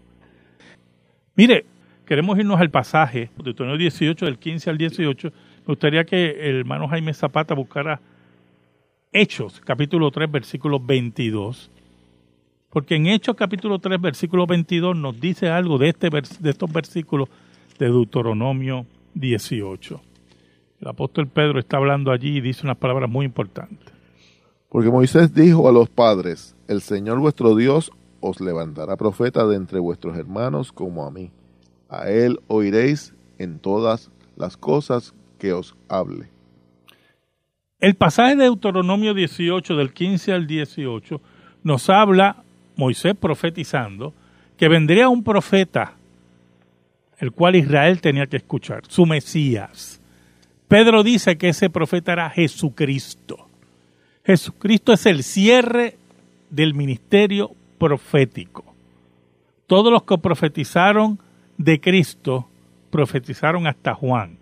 Mire, 1.35 1.65
queremos 2.05 2.37
irnos 2.37 2.59
al 2.59 2.69
pasaje, 2.69 3.31
de 3.37 3.43
Deuteronomio 3.43 3.79
18, 3.79 4.25
del 4.25 4.37
15 4.37 4.69
al 4.69 4.77
18. 4.77 5.29
Me 5.29 5.65
gustaría 5.65 6.03
que 6.03 6.49
el 6.49 6.57
hermano 6.59 6.87
Jaime 6.89 7.13
Zapata 7.13 7.55
buscara 7.55 8.01
Hechos, 9.11 9.61
capítulo 9.61 10.11
3, 10.11 10.29
versículo 10.29 10.79
22. 10.79 11.71
Porque 12.69 12.95
en 12.95 13.07
Hechos, 13.07 13.35
capítulo 13.35 13.79
3, 13.79 14.01
versículo 14.01 14.47
22, 14.47 14.97
nos 14.97 15.19
dice 15.19 15.49
algo 15.49 15.77
de, 15.77 15.89
este, 15.89 16.09
de 16.09 16.49
estos 16.49 16.71
versículos 16.71 17.29
de 17.83 17.89
Deuteronomio 17.89 18.85
18. 19.15 20.01
El 20.79 20.87
apóstol 20.87 21.27
Pedro 21.27 21.59
está 21.59 21.77
hablando 21.77 22.11
allí 22.11 22.37
y 22.37 22.41
dice 22.41 22.65
unas 22.65 22.77
palabras 22.77 23.09
muy 23.09 23.25
importantes. 23.25 23.91
Porque 24.69 24.89
Moisés 24.89 25.33
dijo 25.33 25.67
a 25.67 25.71
los 25.73 25.89
padres, 25.89 26.55
el 26.67 26.81
Señor 26.81 27.19
vuestro 27.19 27.55
Dios 27.55 27.91
os 28.21 28.39
levantará 28.39 28.95
profeta 28.95 29.45
de 29.45 29.57
entre 29.57 29.79
vuestros 29.79 30.17
hermanos 30.17 30.71
como 30.71 31.05
a 31.05 31.11
mí. 31.11 31.31
A 31.89 32.09
él 32.09 32.39
oiréis 32.47 33.13
en 33.37 33.59
todas 33.59 34.11
las 34.37 34.55
cosas 34.55 35.13
que 35.37 35.51
os 35.51 35.75
hable. 35.89 36.29
El 37.79 37.95
pasaje 37.95 38.37
de 38.37 38.45
Deuteronomio 38.45 39.13
18, 39.13 39.75
del 39.75 39.91
15 39.91 40.31
al 40.31 40.47
18, 40.47 41.21
nos 41.63 41.89
habla 41.89 42.43
Moisés 42.77 43.13
profetizando 43.13 44.13
que 44.55 44.69
vendría 44.69 45.09
un 45.09 45.21
profeta, 45.23 45.97
el 47.23 47.31
cual 47.31 47.55
Israel 47.55 48.01
tenía 48.01 48.27
que 48.27 48.37
escuchar, 48.37 48.83
su 48.89 49.05
Mesías. 49.05 50.01
Pedro 50.67 51.03
dice 51.03 51.37
que 51.37 51.49
ese 51.49 51.69
profeta 51.69 52.11
era 52.11 52.29
Jesucristo. 52.29 53.47
Jesucristo 54.25 54.91
es 54.91 55.05
el 55.05 55.23
cierre 55.23 55.95
del 56.49 56.73
ministerio 56.73 57.51
profético. 57.77 58.65
Todos 59.67 59.91
los 59.91 60.03
que 60.03 60.17
profetizaron 60.17 61.17
de 61.57 61.79
Cristo 61.79 62.49
profetizaron 62.89 63.67
hasta 63.67 63.93
Juan. 63.93 64.37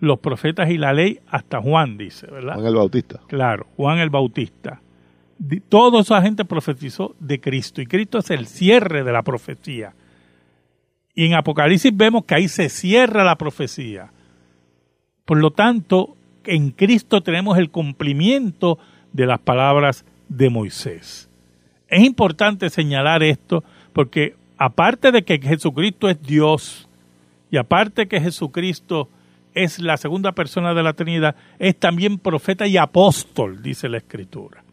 Los 0.00 0.18
profetas 0.18 0.68
y 0.68 0.78
la 0.78 0.92
ley 0.92 1.20
hasta 1.28 1.62
Juan, 1.62 1.96
dice, 1.96 2.26
¿verdad? 2.26 2.54
Juan 2.54 2.66
el 2.66 2.74
Bautista. 2.74 3.20
Claro, 3.28 3.66
Juan 3.76 3.98
el 3.98 4.10
Bautista. 4.10 4.80
Toda 5.68 6.00
esa 6.00 6.20
gente 6.22 6.44
profetizó 6.44 7.14
de 7.20 7.40
Cristo 7.40 7.80
y 7.80 7.86
Cristo 7.86 8.18
es 8.18 8.30
el 8.30 8.46
cierre 8.46 9.04
de 9.04 9.12
la 9.12 9.22
profecía. 9.22 9.94
Y 11.16 11.24
en 11.24 11.34
Apocalipsis 11.34 11.96
vemos 11.96 12.26
que 12.26 12.34
ahí 12.34 12.46
se 12.46 12.68
cierra 12.68 13.24
la 13.24 13.36
profecía. 13.36 14.12
Por 15.24 15.38
lo 15.38 15.50
tanto, 15.50 16.14
en 16.44 16.70
Cristo 16.70 17.22
tenemos 17.22 17.56
el 17.56 17.70
cumplimiento 17.70 18.78
de 19.14 19.24
las 19.24 19.40
palabras 19.40 20.04
de 20.28 20.50
Moisés. 20.50 21.30
Es 21.88 22.04
importante 22.04 22.68
señalar 22.68 23.22
esto 23.22 23.64
porque 23.94 24.34
aparte 24.58 25.10
de 25.10 25.24
que 25.24 25.40
Jesucristo 25.40 26.10
es 26.10 26.22
Dios 26.22 26.86
y 27.50 27.56
aparte 27.56 28.08
que 28.08 28.20
Jesucristo 28.20 29.08
es 29.54 29.78
la 29.78 29.96
segunda 29.96 30.32
persona 30.32 30.74
de 30.74 30.82
la 30.82 30.92
Trinidad, 30.92 31.34
es 31.58 31.78
también 31.78 32.18
profeta 32.18 32.66
y 32.66 32.76
apóstol, 32.76 33.62
dice 33.62 33.88
la 33.88 33.96
Escritura. 33.96 34.64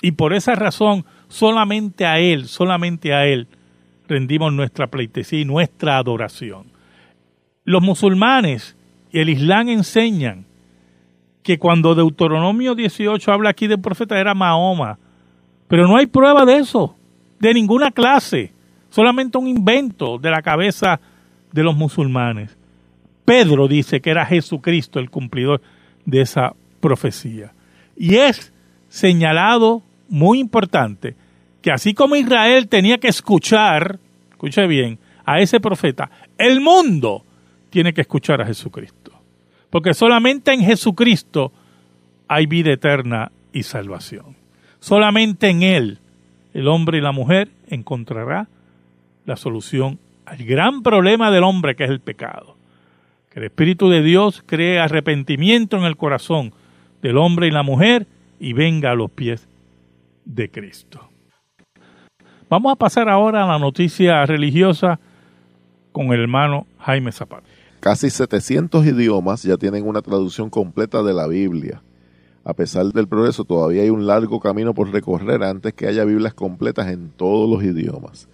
Y 0.00 0.12
por 0.12 0.32
esa 0.32 0.54
razón, 0.54 1.04
solamente 1.28 2.06
a 2.06 2.18
Él, 2.18 2.46
solamente 2.46 3.12
a 3.12 3.26
Él, 3.26 3.46
rendimos 4.08 4.52
nuestra 4.52 4.88
pleitesía 4.88 5.40
y 5.40 5.44
nuestra 5.44 5.98
adoración. 5.98 6.66
Los 7.64 7.82
musulmanes 7.82 8.76
y 9.12 9.20
el 9.20 9.28
Islam 9.28 9.68
enseñan 9.68 10.46
que 11.42 11.58
cuando 11.58 11.94
Deuteronomio 11.94 12.74
18 12.74 13.32
habla 13.32 13.50
aquí 13.50 13.66
del 13.66 13.80
profeta 13.80 14.18
era 14.18 14.34
Mahoma, 14.34 14.98
pero 15.68 15.86
no 15.86 15.96
hay 15.96 16.06
prueba 16.06 16.44
de 16.44 16.56
eso, 16.58 16.96
de 17.38 17.54
ninguna 17.54 17.90
clase, 17.90 18.52
solamente 18.90 19.38
un 19.38 19.48
invento 19.48 20.18
de 20.18 20.30
la 20.30 20.42
cabeza 20.42 21.00
de 21.52 21.62
los 21.62 21.76
musulmanes. 21.76 22.56
Pedro 23.24 23.68
dice 23.68 24.00
que 24.00 24.10
era 24.10 24.26
Jesucristo 24.26 24.98
el 24.98 25.10
cumplidor 25.10 25.60
de 26.06 26.22
esa 26.22 26.54
profecía. 26.80 27.52
Y 27.96 28.16
es 28.16 28.52
señalado 28.88 29.82
muy 30.08 30.38
importante 30.38 31.14
que 31.60 31.70
así 31.70 31.94
como 31.94 32.16
Israel 32.16 32.68
tenía 32.68 32.98
que 32.98 33.08
escuchar, 33.08 33.98
escuche 34.30 34.66
bien, 34.66 34.98
a 35.24 35.40
ese 35.40 35.60
profeta, 35.60 36.10
el 36.38 36.60
mundo 36.60 37.24
tiene 37.70 37.92
que 37.92 38.00
escuchar 38.00 38.40
a 38.40 38.46
Jesucristo. 38.46 39.12
Porque 39.70 39.92
solamente 39.92 40.52
en 40.52 40.60
Jesucristo 40.60 41.52
hay 42.26 42.46
vida 42.46 42.72
eterna 42.72 43.30
y 43.52 43.62
salvación. 43.62 44.36
Solamente 44.80 45.48
en 45.48 45.62
Él 45.62 45.98
el 46.54 46.68
hombre 46.68 46.98
y 46.98 47.00
la 47.00 47.12
mujer 47.12 47.50
encontrará 47.68 48.48
la 49.26 49.36
solución 49.36 49.98
al 50.24 50.38
gran 50.38 50.82
problema 50.82 51.30
del 51.30 51.44
hombre 51.44 51.76
que 51.76 51.84
es 51.84 51.90
el 51.90 52.00
pecado. 52.00 52.56
Que 53.30 53.40
el 53.40 53.46
Espíritu 53.46 53.88
de 53.90 54.02
Dios 54.02 54.42
cree 54.46 54.78
arrepentimiento 54.78 55.76
en 55.76 55.84
el 55.84 55.96
corazón 55.96 56.52
del 57.02 57.18
hombre 57.18 57.48
y 57.48 57.50
la 57.50 57.62
mujer 57.62 58.06
y 58.40 58.54
venga 58.54 58.92
a 58.92 58.94
los 58.94 59.10
pies 59.10 59.46
de 60.24 60.50
Cristo. 60.50 61.07
Vamos 62.50 62.72
a 62.72 62.76
pasar 62.76 63.10
ahora 63.10 63.44
a 63.44 63.46
la 63.46 63.58
noticia 63.58 64.24
religiosa 64.24 64.98
con 65.92 66.06
el 66.14 66.20
hermano 66.20 66.66
Jaime 66.78 67.12
Zapata. 67.12 67.46
Casi 67.80 68.08
700 68.08 68.86
idiomas 68.86 69.42
ya 69.42 69.58
tienen 69.58 69.86
una 69.86 70.00
traducción 70.00 70.48
completa 70.48 71.02
de 71.02 71.12
la 71.12 71.26
Biblia. 71.26 71.82
A 72.44 72.54
pesar 72.54 72.86
del 72.86 73.06
progreso, 73.06 73.44
todavía 73.44 73.82
hay 73.82 73.90
un 73.90 74.06
largo 74.06 74.40
camino 74.40 74.72
por 74.72 74.90
recorrer 74.90 75.42
antes 75.42 75.74
que 75.74 75.88
haya 75.88 76.04
Biblias 76.04 76.32
completas 76.32 76.88
en 76.88 77.10
todos 77.10 77.50
los 77.50 77.62
idiomas. 77.62 78.28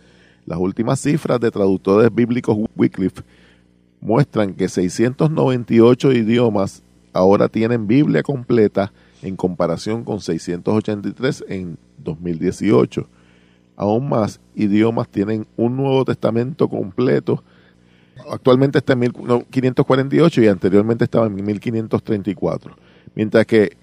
Las 0.46 0.60
últimas 0.60 1.00
cifras 1.00 1.40
de 1.40 1.50
traductores 1.50 2.14
bíblicos 2.14 2.56
Wycliffe 2.76 3.22
muestran 4.00 4.54
que 4.54 4.68
698 4.68 6.12
idiomas 6.12 6.84
ahora 7.12 7.48
tienen 7.48 7.88
Biblia 7.88 8.22
completa 8.22 8.92
en 9.22 9.34
comparación 9.34 10.04
con 10.04 10.20
683 10.20 11.46
en 11.48 11.78
2018. 11.98 13.08
Aún 13.76 14.08
más 14.08 14.40
idiomas 14.54 15.08
tienen 15.08 15.46
un 15.56 15.76
Nuevo 15.76 16.04
Testamento 16.04 16.68
completo. 16.68 17.42
Actualmente 18.30 18.78
está 18.78 18.92
en 18.92 19.00
1548 19.00 20.42
y 20.42 20.48
anteriormente 20.48 21.04
estaba 21.04 21.26
en 21.26 21.34
1534. 21.34 22.76
Mientras 23.14 23.46
que 23.46 23.76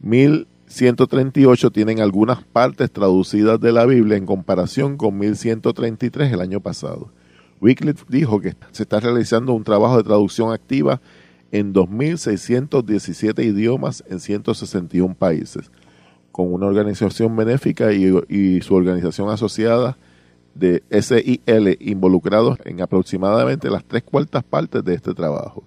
1138 0.00 1.70
tienen 1.70 2.00
algunas 2.00 2.44
partes 2.44 2.90
traducidas 2.90 3.60
de 3.60 3.72
la 3.72 3.86
Biblia 3.86 4.16
en 4.16 4.26
comparación 4.26 4.96
con 4.96 5.18
1133 5.18 6.32
el 6.32 6.40
año 6.40 6.60
pasado. 6.60 7.10
Wycliffe 7.60 8.04
dijo 8.08 8.40
que 8.40 8.54
se 8.70 8.84
está 8.84 9.00
realizando 9.00 9.52
un 9.52 9.64
trabajo 9.64 9.96
de 9.96 10.04
traducción 10.04 10.52
activa 10.52 11.00
en 11.50 11.72
2.617 11.72 13.44
idiomas 13.44 14.04
en 14.08 14.20
161 14.20 15.14
países, 15.14 15.70
con 16.38 16.54
una 16.54 16.66
organización 16.66 17.34
benéfica 17.34 17.92
y, 17.92 18.60
su 18.60 18.74
organización 18.76 19.28
asociada 19.28 19.98
de 20.54 20.84
SIL 20.88 21.76
involucrados 21.80 22.60
en 22.64 22.80
aproximadamente 22.80 23.68
las 23.68 23.84
tres 23.84 24.04
cuartas 24.04 24.44
partes 24.44 24.84
de 24.84 24.94
este 24.94 25.14
trabajo. 25.14 25.64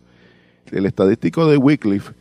El 0.72 0.86
estadístico 0.86 1.46
de 1.48 1.58
Wycliffe, 1.58 2.14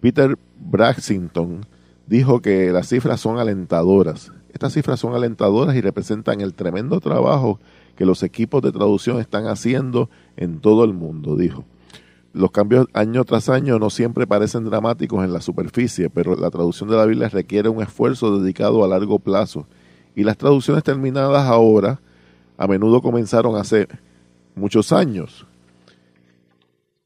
Peter 0.00 0.36
Braxington, 0.58 1.64
dijo 2.08 2.42
que 2.42 2.72
las 2.72 2.88
cifras 2.88 3.20
son 3.20 3.38
alentadoras. 3.38 4.32
Estas 4.52 4.72
cifras 4.72 4.98
son 4.98 5.14
alentadoras 5.14 5.76
y 5.76 5.80
representan 5.80 6.40
el 6.40 6.54
tremendo 6.54 6.98
trabajo 6.98 7.60
que 7.94 8.04
los 8.04 8.24
equipos 8.24 8.62
de 8.62 8.72
traducción 8.72 9.20
están 9.20 9.46
haciendo 9.46 10.10
en 10.36 10.58
todo 10.58 10.82
el 10.82 10.92
mundo, 10.92 11.36
dijo. 11.36 11.64
Los 12.32 12.50
cambios 12.50 12.86
año 12.94 13.24
tras 13.24 13.50
año 13.50 13.78
no 13.78 13.90
siempre 13.90 14.26
parecen 14.26 14.64
dramáticos 14.64 15.22
en 15.22 15.34
la 15.34 15.42
superficie, 15.42 16.08
pero 16.08 16.34
la 16.34 16.50
traducción 16.50 16.88
de 16.88 16.96
la 16.96 17.04
Biblia 17.04 17.28
requiere 17.28 17.68
un 17.68 17.82
esfuerzo 17.82 18.38
dedicado 18.38 18.82
a 18.82 18.88
largo 18.88 19.18
plazo. 19.18 19.66
Y 20.14 20.24
las 20.24 20.38
traducciones 20.38 20.82
terminadas 20.82 21.46
ahora 21.46 22.00
a 22.56 22.66
menudo 22.66 23.02
comenzaron 23.02 23.56
hace 23.56 23.86
muchos 24.54 24.92
años. 24.92 25.46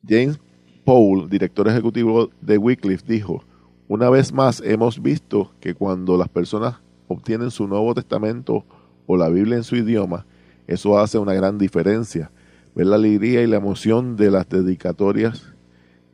James 0.06 0.38
Paul, 0.84 1.28
director 1.28 1.66
ejecutivo 1.66 2.30
de 2.40 2.58
Wycliffe, 2.58 3.04
dijo, 3.06 3.42
una 3.88 4.08
vez 4.10 4.32
más 4.32 4.60
hemos 4.64 5.02
visto 5.02 5.50
que 5.58 5.74
cuando 5.74 6.16
las 6.16 6.28
personas 6.28 6.76
obtienen 7.08 7.50
su 7.50 7.66
Nuevo 7.66 7.94
Testamento 7.94 8.64
o 9.06 9.16
la 9.16 9.28
Biblia 9.28 9.56
en 9.56 9.64
su 9.64 9.74
idioma, 9.74 10.24
eso 10.68 10.98
hace 10.98 11.18
una 11.18 11.34
gran 11.34 11.58
diferencia 11.58 12.30
ver 12.76 12.86
la 12.86 12.96
alegría 12.96 13.42
y 13.42 13.46
la 13.46 13.56
emoción 13.56 14.16
de 14.16 14.30
las 14.30 14.46
dedicatorias 14.50 15.54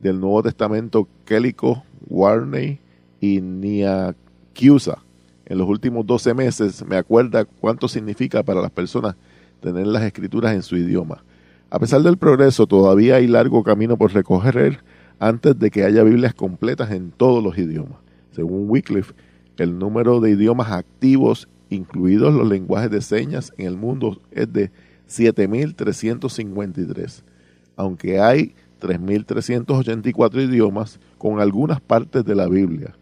del 0.01 0.21
Nuevo 0.21 0.45
Testamento 0.45 1.09
Kélico, 1.25 1.83
Warney 2.09 2.79
y 3.21 3.41
Niakiusa. 3.41 4.99
En 5.45 5.59
los 5.59 5.69
últimos 5.69 6.07
12 6.07 6.35
meses 6.35 6.87
me 6.87 6.97
acuerda 6.97 7.45
cuánto 7.45 7.89
significa 7.89 8.45
para 8.45 8.63
las 8.63 8.71
personas 8.71 9.17
tener 9.61 9.89
las 9.89 10.05
escrituras 10.05 10.55
en 10.55 10.63
su 10.63 10.77
idioma. 10.77 11.25
A 11.69 11.81
pesar 11.81 12.03
del 12.03 12.17
progreso, 12.17 12.69
todavía 12.69 13.17
hay 13.17 13.27
largo 13.27 13.65
camino 13.65 13.97
por 13.97 14.13
recorrer 14.13 14.85
antes 15.19 15.59
de 15.59 15.69
que 15.71 15.83
haya 15.83 16.05
Biblias 16.05 16.35
completas 16.35 16.93
en 16.93 17.11
todos 17.11 17.43
los 17.43 17.59
idiomas. 17.59 17.99
Según 18.31 18.71
Wycliffe, 18.71 19.15
el 19.57 19.81
número 19.81 20.21
de 20.21 20.31
idiomas 20.31 20.71
activos, 20.71 21.49
incluidos 21.71 22.33
los 22.33 22.49
lenguajes 22.49 22.91
de 22.91 23.01
señas 23.01 23.53
en 23.59 23.67
el 23.67 23.77
mundo, 23.77 24.21
es 24.31 24.53
de 24.53 24.71
7.353, 25.13 27.23
aunque 27.77 28.21
hay 28.21 28.55
3.384 28.81 30.49
idiomas 30.49 30.99
con 31.19 31.41
algunas 31.41 31.81
partes 31.81 32.25
de 32.25 32.35
la 32.35 32.49
Biblia. 32.49 32.95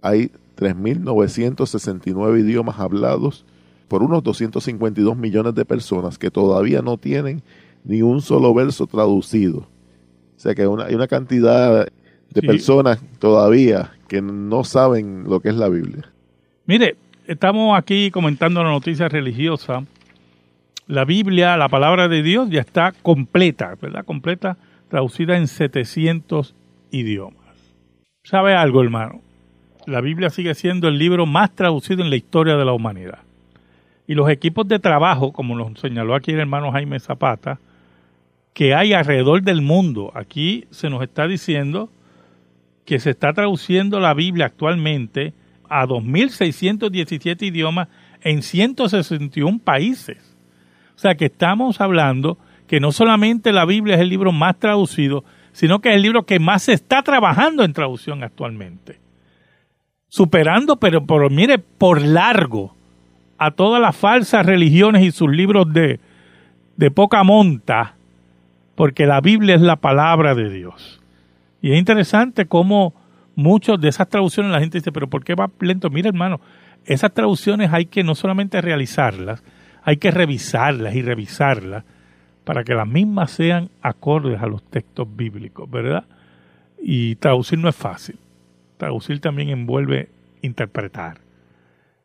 Hay 0.00 0.30
3.969 0.56 2.40
idiomas 2.40 2.78
hablados 2.78 3.44
por 3.88 4.02
unos 4.02 4.22
252 4.22 5.16
millones 5.16 5.54
de 5.54 5.64
personas 5.64 6.18
que 6.18 6.30
todavía 6.30 6.80
no 6.80 6.96
tienen 6.96 7.42
ni 7.84 8.02
un 8.02 8.22
solo 8.22 8.54
verso 8.54 8.86
traducido. 8.86 9.58
O 9.58 9.66
sea 10.36 10.54
que 10.54 10.62
hay 10.62 10.68
una, 10.68 11.06
cantidad 11.06 11.86
de 12.30 12.42
personas 12.42 13.00
todavía 13.18 13.92
que 14.08 14.22
no 14.22 14.64
saben 14.64 15.24
lo 15.24 15.40
que 15.40 15.50
es 15.50 15.56
la 15.56 15.68
Biblia. 15.68 16.10
Mire, 16.66 16.96
estamos 17.26 17.78
aquí 17.78 18.10
comentando 18.10 18.62
la 18.62 18.70
noticia 18.70 19.08
religiosa 19.08 19.84
la 20.92 21.06
Biblia, 21.06 21.56
la 21.56 21.70
palabra 21.70 22.06
de 22.06 22.22
Dios, 22.22 22.50
ya 22.50 22.60
está 22.60 22.92
completa, 22.92 23.76
¿verdad? 23.80 24.04
Completa, 24.04 24.58
traducida 24.90 25.38
en 25.38 25.48
700 25.48 26.54
idiomas. 26.90 27.56
¿Sabe 28.24 28.54
algo, 28.54 28.82
hermano? 28.82 29.22
la 29.86 30.02
Biblia 30.02 30.28
sigue 30.28 30.54
siendo 30.54 30.88
el 30.88 30.98
libro 30.98 31.24
más 31.24 31.50
traducido 31.54 32.02
en 32.02 32.10
la 32.10 32.16
historia 32.16 32.56
de 32.56 32.66
la 32.66 32.74
humanidad. 32.74 33.20
Y 34.06 34.12
los 34.12 34.28
equipos 34.28 34.68
de 34.68 34.80
trabajo, 34.80 35.32
como 35.32 35.56
nos 35.56 35.80
señaló 35.80 36.14
aquí 36.14 36.32
el 36.32 36.40
hermano 36.40 36.70
Jaime 36.72 37.00
Zapata, 37.00 37.58
que 38.52 38.74
hay 38.74 38.92
alrededor 38.92 39.40
del 39.40 39.62
mundo. 39.62 40.12
Aquí 40.14 40.66
se 40.70 40.90
nos 40.90 41.02
está 41.02 41.26
diciendo 41.26 41.88
que 42.84 43.00
se 43.00 43.10
está 43.10 43.32
traduciendo 43.32 43.98
la 43.98 44.12
Biblia 44.12 44.44
actualmente 44.44 45.32
a 45.70 45.86
2.617 45.86 47.46
idiomas 47.46 47.88
en 48.20 48.42
161 48.42 49.58
países. 49.58 50.31
O 50.94 50.98
sea 50.98 51.14
que 51.14 51.26
estamos 51.26 51.80
hablando 51.80 52.38
que 52.66 52.80
no 52.80 52.92
solamente 52.92 53.52
la 53.52 53.64
Biblia 53.64 53.96
es 53.96 54.00
el 54.00 54.08
libro 54.08 54.32
más 54.32 54.58
traducido, 54.58 55.24
sino 55.52 55.80
que 55.80 55.90
es 55.90 55.96
el 55.96 56.02
libro 56.02 56.24
que 56.24 56.38
más 56.38 56.62
se 56.62 56.72
está 56.72 57.02
trabajando 57.02 57.64
en 57.64 57.72
traducción 57.72 58.22
actualmente. 58.22 58.98
Superando, 60.08 60.76
pero, 60.76 61.04
pero 61.04 61.30
mire, 61.30 61.58
por 61.58 62.02
largo, 62.02 62.74
a 63.38 63.50
todas 63.50 63.80
las 63.80 63.96
falsas 63.96 64.46
religiones 64.46 65.02
y 65.02 65.10
sus 65.10 65.30
libros 65.30 65.72
de, 65.72 66.00
de 66.76 66.90
poca 66.90 67.24
monta, 67.24 67.96
porque 68.74 69.06
la 69.06 69.20
Biblia 69.20 69.54
es 69.54 69.60
la 69.60 69.76
palabra 69.76 70.34
de 70.34 70.48
Dios. 70.48 71.00
Y 71.60 71.72
es 71.72 71.78
interesante 71.78 72.46
cómo 72.46 72.94
muchas 73.34 73.80
de 73.80 73.88
esas 73.88 74.08
traducciones 74.08 74.52
la 74.52 74.60
gente 74.60 74.78
dice, 74.78 74.92
pero 74.92 75.08
¿por 75.08 75.24
qué 75.24 75.34
va 75.34 75.50
lento? 75.60 75.90
Mira, 75.90 76.08
hermano, 76.08 76.40
esas 76.84 77.12
traducciones 77.12 77.72
hay 77.72 77.86
que 77.86 78.02
no 78.02 78.14
solamente 78.14 78.60
realizarlas, 78.60 79.42
hay 79.82 79.96
que 79.96 80.10
revisarlas 80.10 80.94
y 80.94 81.02
revisarlas 81.02 81.84
para 82.44 82.64
que 82.64 82.74
las 82.74 82.86
mismas 82.86 83.30
sean 83.30 83.70
acordes 83.80 84.40
a 84.40 84.46
los 84.46 84.62
textos 84.62 85.06
bíblicos, 85.14 85.70
¿verdad? 85.70 86.04
Y 86.80 87.16
traducir 87.16 87.58
no 87.58 87.68
es 87.68 87.76
fácil. 87.76 88.18
Traducir 88.76 89.20
también 89.20 89.50
envuelve 89.50 90.08
interpretar. 90.42 91.20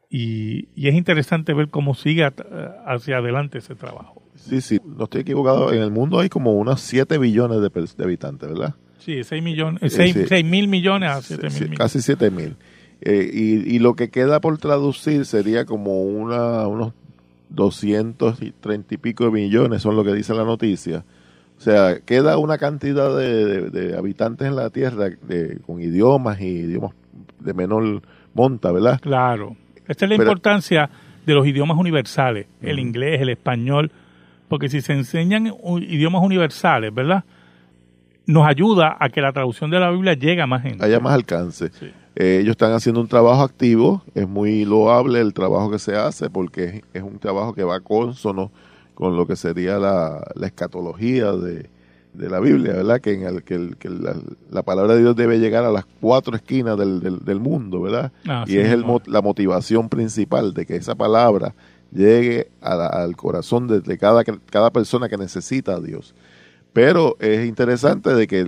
Y, 0.10 0.68
es 0.76 0.94
interesante 0.94 1.54
ver 1.54 1.70
cómo 1.70 1.96
sigue 1.96 2.30
hacia 2.86 3.18
adelante 3.18 3.58
ese 3.58 3.76
trabajo. 3.76 4.22
Sí, 4.36 4.62
sí, 4.62 4.80
no 4.86 5.06
estoy 5.06 5.22
equivocado. 5.22 5.74
En 5.74 5.82
el 5.82 5.92
mundo 5.92 6.20
hay 6.20 6.30
como 6.30 6.54
unos 6.54 6.82
7 6.82 7.18
billones 7.18 7.60
de, 7.60 8.04
habitantes, 8.04 8.48
¿verdad? 8.48 8.76
Sí, 9.00 9.24
6, 9.24 9.44
millones, 9.44 9.94
6, 9.94 10.46
mil 10.46 10.68
millones 10.68 11.10
a 11.10 11.22
7 11.22 11.50
mil. 11.50 11.78
Casi 11.78 12.02
7 12.02 12.30
mil. 12.32 12.56
Eh, 13.02 13.30
y, 13.66 13.80
lo 13.80 13.96
que 13.96 14.10
queda 14.10 14.40
por 14.40 14.58
traducir 14.58 15.26
sería 15.26 15.66
como 15.66 16.04
una, 16.04 16.68
unos 16.68 16.94
230 17.50 18.94
y 18.94 18.98
pico 18.98 19.26
de 19.26 19.32
millones, 19.32 19.82
son 19.82 19.96
lo 19.96 20.04
que 20.04 20.14
dice 20.14 20.34
la 20.34 20.44
noticia. 20.44 21.04
O 21.58 21.62
sea, 21.62 22.00
queda 22.02 22.38
una 22.38 22.58
cantidad 22.58 23.16
de, 23.18 23.96
habitantes 23.98 24.48
en 24.48 24.56
la 24.56 24.70
Tierra 24.70 25.10
de, 25.10 25.60
con 25.66 25.82
idiomas 25.82 26.40
y 26.40 26.46
idiomas 26.46 26.92
de 27.40 27.54
menor 27.54 28.02
monta, 28.34 28.72
¿verdad? 28.72 29.00
Claro. 29.02 29.56
Esta 29.88 30.06
es 30.06 30.10
la 30.10 30.16
importancia 30.16 30.90
de 31.26 31.34
los 31.34 31.48
idiomas 31.48 31.78
universales, 31.78 32.48
el 32.62 32.80
inglés, 32.80 33.22
el 33.22 33.30
español, 33.30 33.92
porque 34.48 34.70
si 34.70 34.82
se 34.82 34.94
enseñan 34.94 35.52
idiomas 35.82 36.24
universales, 36.24 36.94
¿verdad? 36.94 37.24
Nos 38.26 38.48
ayuda 38.48 38.96
a 39.00 39.10
que 39.10 39.22
la 39.22 39.32
traducción 39.32 39.72
de 39.72 39.80
la 39.80 39.90
Biblia 39.90 40.14
llegue 40.14 40.42
a 40.42 40.48
más 40.48 40.62
gente. 40.62 40.84
Haya 40.84 41.00
más 41.00 41.14
alcance. 41.14 41.72
Eh, 42.20 42.40
ellos 42.42 42.54
están 42.54 42.74
haciendo 42.74 43.00
un 43.00 43.08
trabajo 43.08 43.44
activo, 43.44 44.02
es 44.16 44.28
muy 44.28 44.66
loable 44.66 45.22
el 45.22 45.36
trabajo 45.36 45.70
que 45.70 45.78
se 45.78 45.96
hace 45.96 46.32
porque 46.32 46.84
es, 46.92 47.04
un 47.04 47.20
trabajo 47.20 47.54
que 47.54 47.64
va 47.64 47.80
consono 47.80 48.52
con 48.96 49.16
lo 49.16 49.28
que 49.28 49.36
sería 49.36 49.78
la, 49.78 50.26
escatología 50.42 51.34
de, 51.34 51.70
la 52.16 52.40
Biblia, 52.40 52.74
¿verdad? 52.74 53.02
Que, 53.02 53.14
en 53.14 53.22
el, 53.22 53.44
que, 53.44 53.90
la, 54.50 54.64
palabra 54.64 54.96
de 54.96 55.02
Dios 55.02 55.16
debe 55.16 55.38
llegar 55.38 55.64
a 55.64 55.72
las 55.72 55.86
cuatro 56.02 56.36
esquinas 56.36 56.76
del, 56.76 57.40
mundo, 57.40 57.82
¿verdad? 57.82 58.12
Ah, 58.28 58.46
y 58.48 58.58
es 58.58 58.76
la 59.06 59.22
motivación 59.22 59.88
principal 59.88 60.56
de 60.56 60.66
que 60.66 60.76
esa 60.76 60.96
palabra 60.96 61.54
llegue 61.92 62.50
al 62.62 63.16
corazón 63.16 63.68
de, 63.68 63.98
cada, 64.00 64.24
cada 64.24 64.72
persona 64.72 65.08
que 65.08 65.18
necesita 65.18 65.76
a 65.76 65.80
Dios. 65.80 66.16
Pero 66.74 67.18
es 67.20 67.48
interesante 67.48 68.14
de 68.14 68.28
que, 68.28 68.46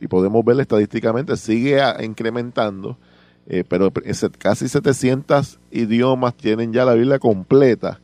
y 0.00 0.06
podemos 0.06 0.44
ver 0.44 0.60
estadísticamente, 0.60 1.36
sigue 1.36 1.80
incrementando, 2.02 2.98
eh, 3.46 3.64
pero 3.68 3.92
casi 4.38 4.68
700 4.68 5.58
idiomas 5.70 6.36
tienen 6.36 6.72
ya 6.72 6.84
la 6.84 6.94
Biblia 6.94 7.18
completa. 7.18 8.00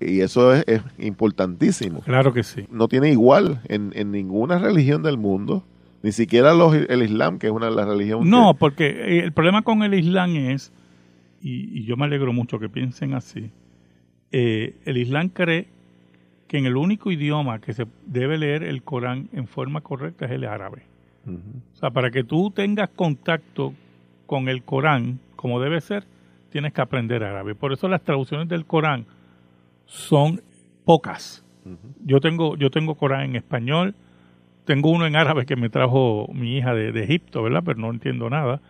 Y 0.00 0.20
eso 0.20 0.54
es, 0.54 0.82
importantísimo. 0.98 2.00
Claro 2.00 2.32
que 2.32 2.42
sí. 2.42 2.66
No 2.70 2.88
tiene 2.88 3.10
igual 3.10 3.60
en, 3.68 3.92
ninguna 4.10 4.58
religión 4.58 5.02
del 5.02 5.18
mundo, 5.18 5.64
ni 6.02 6.12
siquiera 6.12 6.54
los, 6.54 6.74
el 6.74 7.02
Islam, 7.02 7.38
que 7.38 7.46
es 7.46 7.52
una 7.52 7.66
de 7.66 7.76
las 7.76 7.86
religiones. 7.86 8.26
No, 8.26 8.54
porque 8.54 8.86
eh, 8.86 9.24
el 9.24 9.32
problema 9.32 9.62
con 9.62 9.82
el 9.82 9.94
Islam 9.94 10.36
es, 10.36 10.72
y, 11.40 11.84
yo 11.84 11.96
me 11.96 12.04
alegro 12.04 12.32
mucho 12.32 12.58
que 12.58 12.68
piensen 12.68 13.14
así, 13.14 13.50
eh, 14.32 14.76
el 14.84 14.96
Islam 14.96 15.28
cree 15.28 15.68
que 16.54 16.58
en 16.58 16.66
el 16.66 16.76
único 16.76 17.10
idioma 17.10 17.58
que 17.58 17.72
se 17.72 17.84
debe 18.06 18.38
leer 18.38 18.62
el 18.62 18.84
Corán 18.84 19.28
en 19.32 19.48
forma 19.48 19.80
correcta 19.80 20.26
es 20.26 20.30
el 20.30 20.44
árabe. 20.44 20.84
O 21.26 21.76
sea, 21.76 21.90
para 21.90 22.12
que 22.12 22.22
tú 22.22 22.52
tengas 22.52 22.90
contacto 22.90 23.74
con 24.26 24.48
el 24.48 24.62
Corán 24.62 25.18
como 25.34 25.60
debe 25.60 25.80
ser, 25.80 26.04
tienes 26.50 26.72
que 26.72 26.80
aprender 26.80 27.24
árabe. 27.24 27.56
Por 27.56 27.72
eso 27.72 27.88
las 27.88 28.04
traducciones 28.04 28.48
del 28.48 28.66
Corán 28.66 29.04
son 29.86 30.42
pocas. 30.84 31.44
Yo 32.04 32.20
tengo 32.20 32.56
yo 32.56 32.70
tengo 32.70 32.94
Corán 32.94 33.22
en 33.22 33.34
español, 33.34 33.96
tengo 34.64 34.90
uno 34.90 35.06
en 35.06 35.16
árabe 35.16 35.46
que 35.46 35.56
me 35.56 35.70
trajo 35.70 36.28
mi 36.32 36.58
hija 36.58 36.72
de, 36.72 37.02
Egipto, 37.02 37.42
¿verdad? 37.42 37.64
Pero 37.66 37.80
no 37.80 37.90
entiendo 37.90 38.30
nada. 38.30 38.60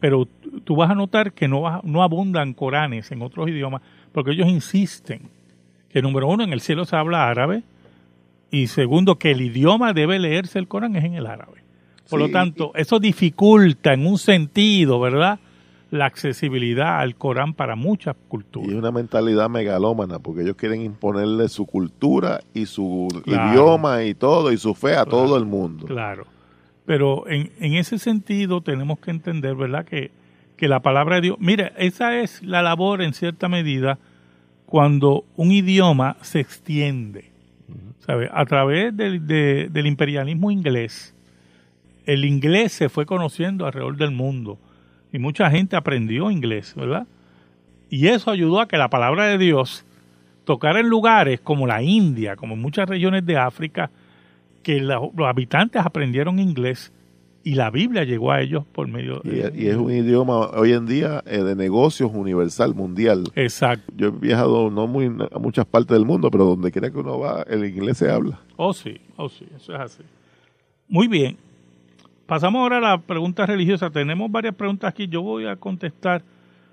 Pero 0.00 0.26
tú 0.64 0.74
vas 0.74 0.90
a 0.90 0.96
notar 0.96 1.32
que 1.34 1.46
no, 1.46 1.82
no 1.84 2.02
abundan 2.02 2.52
Coranes 2.52 3.12
en 3.12 3.22
otros 3.22 3.48
idiomas 3.48 3.80
porque 4.10 4.32
ellos 4.32 4.48
insisten 4.48 5.37
que 5.90 6.02
número 6.02 6.28
uno, 6.28 6.44
en 6.44 6.52
el 6.52 6.60
cielo 6.60 6.84
se 6.84 6.96
habla 6.96 7.28
árabe, 7.28 7.62
y 8.50 8.68
segundo, 8.68 9.18
que 9.18 9.32
el 9.32 9.40
idioma 9.40 9.92
debe 9.92 10.18
leerse 10.18 10.58
el 10.58 10.68
Corán 10.68 10.96
es 10.96 11.04
en 11.04 11.14
el 11.14 11.26
árabe. 11.26 11.62
Por 12.08 12.18
lo 12.18 12.30
tanto, 12.30 12.72
eso 12.74 12.98
dificulta 12.98 13.92
en 13.92 14.06
un 14.06 14.16
sentido, 14.16 14.98
¿verdad? 14.98 15.38
La 15.90 16.06
accesibilidad 16.06 17.00
al 17.00 17.16
Corán 17.16 17.52
para 17.52 17.76
muchas 17.76 18.16
culturas. 18.28 18.70
Y 18.70 18.74
una 18.74 18.90
mentalidad 18.90 19.50
megalómana, 19.50 20.18
porque 20.18 20.42
ellos 20.42 20.56
quieren 20.56 20.80
imponerle 20.80 21.48
su 21.48 21.66
cultura 21.66 22.40
y 22.54 22.64
su 22.64 23.08
idioma 23.26 24.04
y 24.04 24.14
todo, 24.14 24.52
y 24.52 24.56
su 24.56 24.74
fe 24.74 24.96
a 24.96 25.04
todo 25.04 25.36
el 25.36 25.44
mundo. 25.44 25.86
Claro. 25.86 26.26
Pero 26.86 27.28
en, 27.28 27.52
en 27.60 27.74
ese 27.74 27.98
sentido 27.98 28.62
tenemos 28.62 28.98
que 29.00 29.10
entender, 29.10 29.54
¿verdad? 29.54 29.84
Que, 29.84 30.10
que 30.56 30.68
la 30.68 30.80
palabra 30.80 31.16
de 31.16 31.20
Dios, 31.20 31.36
mire, 31.38 31.72
esa 31.76 32.18
es 32.18 32.42
la 32.42 32.62
labor 32.62 33.02
en 33.02 33.12
cierta 33.12 33.48
medida 33.48 33.98
cuando 34.68 35.24
un 35.36 35.50
idioma 35.50 36.16
se 36.20 36.40
extiende. 36.40 37.30
¿sabe? 38.00 38.28
A 38.30 38.44
través 38.44 38.94
del, 38.94 39.26
del 39.26 39.86
imperialismo 39.86 40.50
inglés, 40.50 41.14
el 42.04 42.26
inglés 42.26 42.72
se 42.72 42.90
fue 42.90 43.06
conociendo 43.06 43.64
alrededor 43.64 43.96
del 43.96 44.10
mundo 44.10 44.58
y 45.10 45.18
mucha 45.18 45.50
gente 45.50 45.74
aprendió 45.74 46.30
inglés, 46.30 46.74
¿verdad? 46.76 47.06
Y 47.88 48.08
eso 48.08 48.30
ayudó 48.30 48.60
a 48.60 48.68
que 48.68 48.76
la 48.76 48.88
palabra 48.88 49.24
de 49.24 49.38
Dios 49.38 49.86
tocara 50.44 50.80
en 50.80 50.88
lugares 50.88 51.40
como 51.40 51.66
la 51.66 51.82
India, 51.82 52.36
como 52.36 52.54
muchas 52.54 52.90
regiones 52.90 53.24
de 53.24 53.38
África, 53.38 53.90
que 54.62 54.80
los 54.80 55.10
habitantes 55.26 55.80
aprendieron 55.82 56.38
inglés 56.38 56.92
y 57.48 57.54
la 57.54 57.70
Biblia 57.70 58.04
llegó 58.04 58.30
a 58.30 58.42
ellos 58.42 58.66
por 58.72 58.88
medio 58.88 59.20
de... 59.20 59.50
Y, 59.56 59.68
es 59.68 59.76
un 59.76 59.90
idioma 59.90 60.50
hoy 60.50 60.74
en 60.74 60.84
día 60.84 61.22
eh, 61.24 61.38
de 61.38 61.56
negocios 61.56 62.10
universal, 62.12 62.74
mundial. 62.74 63.24
Exacto. 63.34 63.90
Yo 63.96 64.08
he 64.08 64.10
viajado 64.10 64.70
no 64.70 64.86
muy 64.86 65.06
a 65.06 65.38
muchas 65.38 65.64
partes 65.64 65.96
del 65.96 66.04
mundo, 66.04 66.30
pero 66.30 66.44
donde 66.44 66.70
quiera 66.70 66.90
que 66.90 66.98
uno 66.98 67.18
va, 67.18 67.46
el 67.48 67.64
inglés 67.64 67.96
se 67.96 68.10
habla. 68.10 68.38
Oh, 68.56 68.74
sí, 68.74 69.00
oh, 69.16 69.30
sí, 69.30 69.46
eso 69.56 69.74
es 69.74 69.80
así. 69.80 70.02
Muy 70.88 71.08
bien. 71.08 71.38
Pasamos 72.26 72.60
ahora 72.60 72.76
a 72.76 72.80
la 72.80 72.98
pregunta 72.98 73.46
religiosa. 73.46 73.88
Tenemos 73.88 74.30
varias 74.30 74.54
preguntas 74.54 74.90
aquí. 74.90 75.08
Yo 75.08 75.22
voy 75.22 75.46
a 75.46 75.56
contestar. 75.56 76.22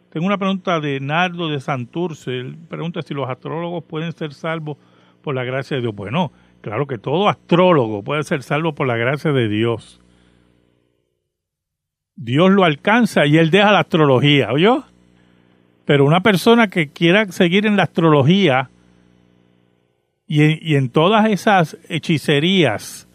Tengo 0.09 0.27
una 0.27 0.37
pregunta 0.37 0.81
de 0.81 0.99
Nardo 0.99 1.47
de 1.47 1.61
Santurce. 1.61 2.37
Él 2.37 2.57
pregunta 2.67 3.01
si 3.01 3.13
los 3.13 3.29
astrólogos 3.29 3.81
pueden 3.85 4.11
ser 4.11 4.33
salvos 4.33 4.75
por 5.21 5.35
la 5.35 5.45
gracia 5.45 5.77
de 5.77 5.83
Dios. 5.83 5.95
Bueno, 5.95 6.33
claro 6.59 6.85
que 6.85 6.97
todo 6.97 7.29
astrólogo 7.29 8.03
puede 8.03 8.25
ser 8.25 8.43
salvo 8.43 8.75
por 8.75 8.87
la 8.87 8.97
gracia 8.97 9.31
de 9.31 9.47
Dios. 9.47 10.01
Dios 12.15 12.51
lo 12.51 12.63
alcanza 12.63 13.25
y 13.25 13.37
él 13.37 13.51
deja 13.51 13.71
la 13.71 13.81
astrología, 13.81 14.51
¿oyó? 14.51 14.83
Pero 15.85 16.05
una 16.05 16.21
persona 16.21 16.67
que 16.67 16.89
quiera 16.89 17.31
seguir 17.31 17.65
en 17.65 17.75
la 17.75 17.83
astrología 17.83 18.69
y 20.27 20.75
en, 20.75 20.89
todas 20.89 21.29
esas 21.29 21.77
hechicerías 21.87 23.07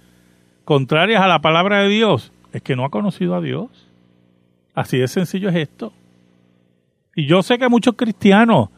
contrarias 0.65 1.21
a 1.21 1.27
la 1.27 1.41
palabra 1.41 1.81
de 1.81 1.89
Dios, 1.89 2.33
es 2.53 2.63
que 2.63 2.77
no 2.77 2.85
ha 2.85 2.91
conocido 2.91 3.35
a 3.35 3.41
Dios. 3.41 3.89
Así 4.75 4.99
de 4.99 5.09
sencillo 5.09 5.49
es 5.49 5.57
esto. 5.57 5.93
Y 7.17 7.27
yo 7.27 7.43
sé 7.43 7.59
que 7.59 7.65
a 7.65 7.69
muchos 7.69 7.97
cristianos 7.97 8.69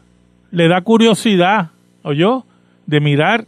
le 0.51 0.69
da 0.69 0.81
curiosidad, 0.81 1.73
¿oyó? 2.03 2.47
De 2.87 3.01
mirar 3.01 3.47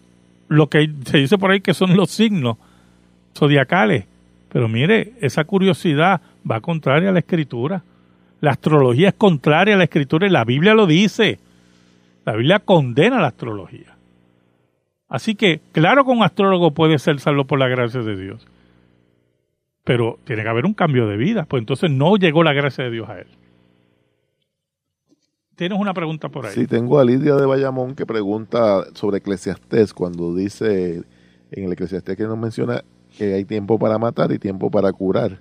lo 0.49 0.69
que 0.69 0.91
se 1.07 1.19
dice 1.19 1.39
por 1.39 1.51
ahí 1.51 1.63
que 1.63 1.73
son 1.73 1.97
los 1.97 2.11
signos 2.11 2.59
zodiacales. 3.35 4.05
Pero 4.55 4.69
mire, 4.69 5.15
esa 5.21 5.43
curiosidad 5.43 6.21
va 6.49 6.61
contraria 6.61 7.09
a 7.09 7.13
la 7.13 7.19
escritura. 7.19 7.83
La 8.41 8.53
astrología 8.53 9.09
es 9.09 9.15
contraria 9.15 9.75
a 9.75 9.77
la 9.77 9.83
escritura 9.83 10.29
y 10.29 10.31
la 10.31 10.45
Biblia 10.45 10.75
lo 10.75 10.87
dice. 10.87 11.41
La 12.25 12.37
Biblia 12.37 12.61
condena 12.61 13.21
la 13.21 13.27
astrología. 13.27 13.97
Así 15.09 15.35
que, 15.35 15.61
claro 15.73 16.05
que 16.05 16.13
un 16.13 16.23
astrólogo 16.23 16.71
puede 16.71 17.01
ser 17.01 17.19
salvo 17.19 17.47
por 17.47 17.59
la 17.59 17.67
gracia 17.67 18.03
de 18.03 18.17
Dios. 18.17 18.47
Pero 19.83 20.21
tiene 20.23 20.45
que 20.45 20.49
haber 20.49 20.67
un 20.67 20.75
cambio 20.75 21.09
de 21.09 21.17
vida. 21.17 21.47
Pues 21.47 21.61
entonces 21.61 21.91
no 21.91 22.15
llegó 22.15 22.45
la 22.45 22.53
gracia 22.53 22.85
de 22.85 22.93
Dios 22.93 23.09
a 23.09 23.19
él. 23.19 23.27
¿Tienes 25.57 25.77
una 25.77 25.95
pregunta 25.95 26.29
por 26.29 26.47
ahí? 26.47 26.55
Sí, 26.55 26.69
tengo 26.69 27.01
a 27.01 27.05
Lidia 27.05 27.35
de 27.35 27.45
Bayamón 27.45 27.97
que 27.97 28.07
pregunta 28.07 28.85
sobre 28.95 29.19
Eclesiastés, 29.19 29.93
cuando 29.93 30.33
dice 30.33 31.03
en 31.51 31.65
el 31.65 31.73
Eclesiastés 31.73 32.17
que 32.17 32.23
nos 32.23 32.39
menciona 32.39 32.85
que 33.17 33.35
hay 33.35 33.45
tiempo 33.45 33.79
para 33.79 33.99
matar 33.99 34.33
y 34.33 34.39
tiempo 34.39 34.71
para 34.71 34.93
curar. 34.93 35.41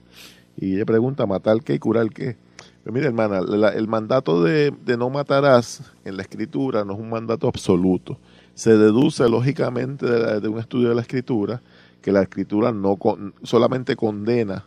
Y 0.58 0.76
ella 0.76 0.86
pregunta, 0.86 1.26
¿matar 1.26 1.62
qué 1.64 1.76
y 1.76 1.80
curar 1.80 2.10
qué? 2.10 2.38
Pues 2.84 2.94
mira, 2.94 3.08
hermana, 3.08 3.40
el 3.74 3.88
mandato 3.88 4.44
de, 4.44 4.74
no 4.98 5.10
matarás 5.10 5.92
en 6.04 6.18
la 6.18 6.24
escritura 6.24 6.84
no 6.84 6.94
es 6.94 7.00
un 7.00 7.10
mandato 7.10 7.48
absoluto. 7.48 8.20
Se 8.54 8.78
deduce 8.78 9.28
lógicamente 9.30 10.06
de, 10.06 10.48
un 10.48 10.60
estudio 10.60 10.90
de 10.90 10.96
la 10.96 11.02
escritura 11.02 11.62
que 12.02 12.12
la 12.12 12.22
escritura 12.22 12.72
no 12.72 12.98
solamente 13.44 13.96
condena 13.96 14.66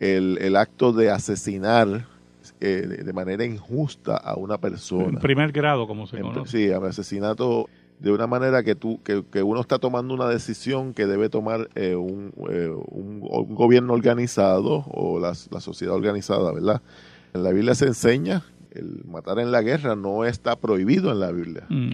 el, 0.00 0.38
el 0.40 0.56
acto 0.56 0.92
de 0.92 1.10
asesinar 1.10 2.06
eh, 2.60 3.02
de 3.04 3.12
manera 3.12 3.44
injusta 3.44 4.16
a 4.16 4.36
una 4.36 4.58
persona. 4.58 5.04
En 5.06 5.18
primer 5.18 5.52
grado, 5.52 5.86
como 5.86 6.06
se 6.06 6.20
conoce. 6.20 6.50
Sí, 6.50 6.72
asesinato 6.72 7.68
de 7.98 8.12
una 8.12 8.26
manera 8.26 8.62
que 8.62 8.74
tú 8.74 9.00
que, 9.02 9.42
uno 9.42 9.60
está 9.60 9.78
tomando 9.78 10.14
una 10.14 10.28
decisión 10.28 10.94
que 10.94 11.06
debe 11.06 11.28
tomar 11.28 11.68
eh, 11.74 11.92
eh, 11.92 11.96
un, 11.96 12.32
un, 12.36 13.20
gobierno 13.54 13.94
organizado 13.94 14.84
o 14.90 15.18
la, 15.18 15.34
sociedad 15.34 15.94
organizada, 15.94 16.52
¿verdad? 16.52 16.82
En 17.32 17.42
la 17.42 17.50
Biblia 17.50 17.74
se 17.74 17.86
enseña 17.86 18.44
el 18.72 19.04
matar 19.04 19.38
en 19.38 19.52
la 19.52 19.62
guerra 19.62 19.94
no 19.94 20.24
está 20.24 20.56
prohibido 20.56 21.12
en 21.12 21.20
la 21.20 21.30
Biblia. 21.30 21.64
Mm. 21.68 21.92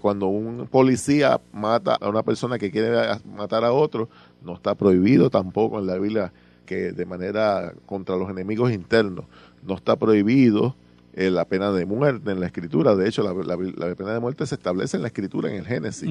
Cuando 0.00 0.26
un 0.26 0.66
policía 0.66 1.40
mata 1.52 1.94
a 1.94 2.08
una 2.08 2.22
persona 2.22 2.58
que 2.58 2.70
quiere 2.70 2.90
matar 3.36 3.64
a 3.64 3.72
otro, 3.72 4.08
no 4.42 4.54
está 4.54 4.74
prohibido 4.74 5.30
tampoco 5.30 5.78
en 5.78 5.86
la 5.86 5.96
Biblia 5.96 6.32
que 6.66 6.92
de 6.92 7.06
manera 7.06 7.74
contra 7.86 8.16
los 8.16 8.30
enemigos 8.30 8.72
internos 8.72 9.26
no 9.62 9.74
está 9.74 9.96
prohibido 9.96 10.74
eh, 11.14 11.30
la 11.30 11.44
pena 11.44 11.72
de 11.72 11.84
muerte 11.84 12.30
en 12.30 12.40
la 12.40 12.46
escritura. 12.46 12.94
De 12.94 13.08
hecho, 13.08 13.22
la, 13.22 13.94
pena 13.94 14.14
de 14.14 14.20
muerte 14.20 14.46
se 14.46 14.54
establece 14.54 14.96
en 14.96 15.02
la 15.02 15.08
escritura, 15.08 15.50
en 15.50 15.56
el 15.56 15.66
Génesis. 15.66 16.08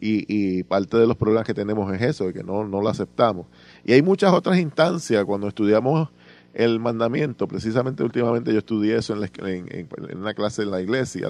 y, 0.00 0.62
parte 0.64 0.96
de 0.96 1.06
los 1.06 1.16
problemas 1.16 1.46
que 1.46 1.54
tenemos 1.54 1.92
es 1.94 2.02
eso, 2.02 2.26
de 2.26 2.32
que 2.32 2.42
no, 2.42 2.66
no 2.66 2.80
lo 2.80 2.88
aceptamos. 2.88 3.46
Y 3.84 3.92
hay 3.92 4.02
muchas 4.02 4.32
otras 4.32 4.58
instancias 4.58 5.24
cuando 5.24 5.48
estudiamos 5.48 6.08
el 6.54 6.80
mandamiento. 6.80 7.46
Precisamente 7.46 8.02
últimamente 8.02 8.52
yo 8.52 8.58
estudié 8.58 8.96
eso 8.96 9.14
en, 9.14 9.30
en, 9.70 10.18
una 10.18 10.34
clase 10.34 10.62
en 10.62 10.70
la 10.70 10.80
iglesia 10.80 11.28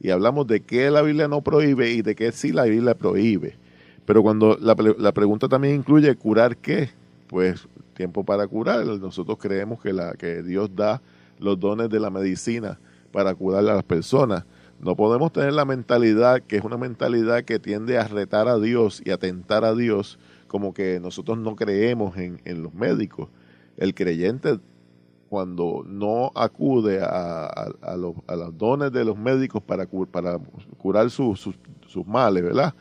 y 0.00 0.10
hablamos 0.10 0.46
de 0.46 0.60
qué 0.60 0.90
la 0.90 1.02
Biblia 1.02 1.28
no 1.28 1.40
prohíbe 1.40 1.90
y 1.90 2.02
de 2.02 2.14
qué 2.14 2.30
sí 2.32 2.52
la 2.52 2.64
Biblia 2.64 2.94
prohíbe. 2.94 3.56
Pero 4.04 4.22
cuando 4.22 4.58
la, 4.60 4.76
la 4.98 5.12
pregunta 5.12 5.48
también 5.48 5.76
incluye 5.76 6.14
curar 6.14 6.56
qué, 6.56 6.90
pues 7.26 7.66
tiempo 7.94 8.24
para 8.24 8.46
curar. 8.46 8.84
Nosotros 8.84 9.38
creemos 9.40 9.80
que, 9.80 9.92
la, 9.92 10.12
que 10.12 10.42
Dios 10.42 10.70
da 10.74 11.00
los 11.38 11.58
dones 11.58 11.88
de 11.90 12.00
la 12.00 12.10
medicina 12.10 12.78
para 13.12 13.34
curar 13.34 13.60
a 13.60 13.74
las 13.74 13.84
personas. 13.84 14.44
No 14.80 14.96
podemos 14.96 15.32
tener 15.32 15.52
la 15.52 15.64
mentalidad 15.64 16.42
que 16.42 16.56
es 16.56 16.64
una 16.64 16.76
mentalidad 16.76 17.44
que 17.44 17.58
tiende 17.58 17.98
a 17.98 18.08
retar 18.08 18.48
a 18.48 18.58
Dios 18.58 19.02
y 19.04 19.10
a 19.10 19.18
tentar 19.18 19.64
a 19.64 19.74
Dios 19.74 20.18
como 20.48 20.74
que 20.74 21.00
nosotros 21.00 21.38
no 21.38 21.56
creemos 21.56 22.16
en, 22.16 22.40
en 22.44 22.62
los 22.62 22.74
médicos. 22.74 23.28
El 23.76 23.94
creyente 23.94 24.58
cuando 25.34 25.82
no 25.84 26.30
acude 26.36 27.02
a, 27.02 27.46
a, 27.46 27.96
los, 27.96 28.14
a, 28.28 28.36
los, 28.36 28.56
dones 28.56 28.92
de 28.92 29.04
los 29.04 29.18
médicos 29.18 29.60
para, 29.64 29.84
para 30.10 30.38
curar 30.78 31.10
sus, 31.10 31.50
males, 32.06 32.44
¿verdad? 32.44 32.72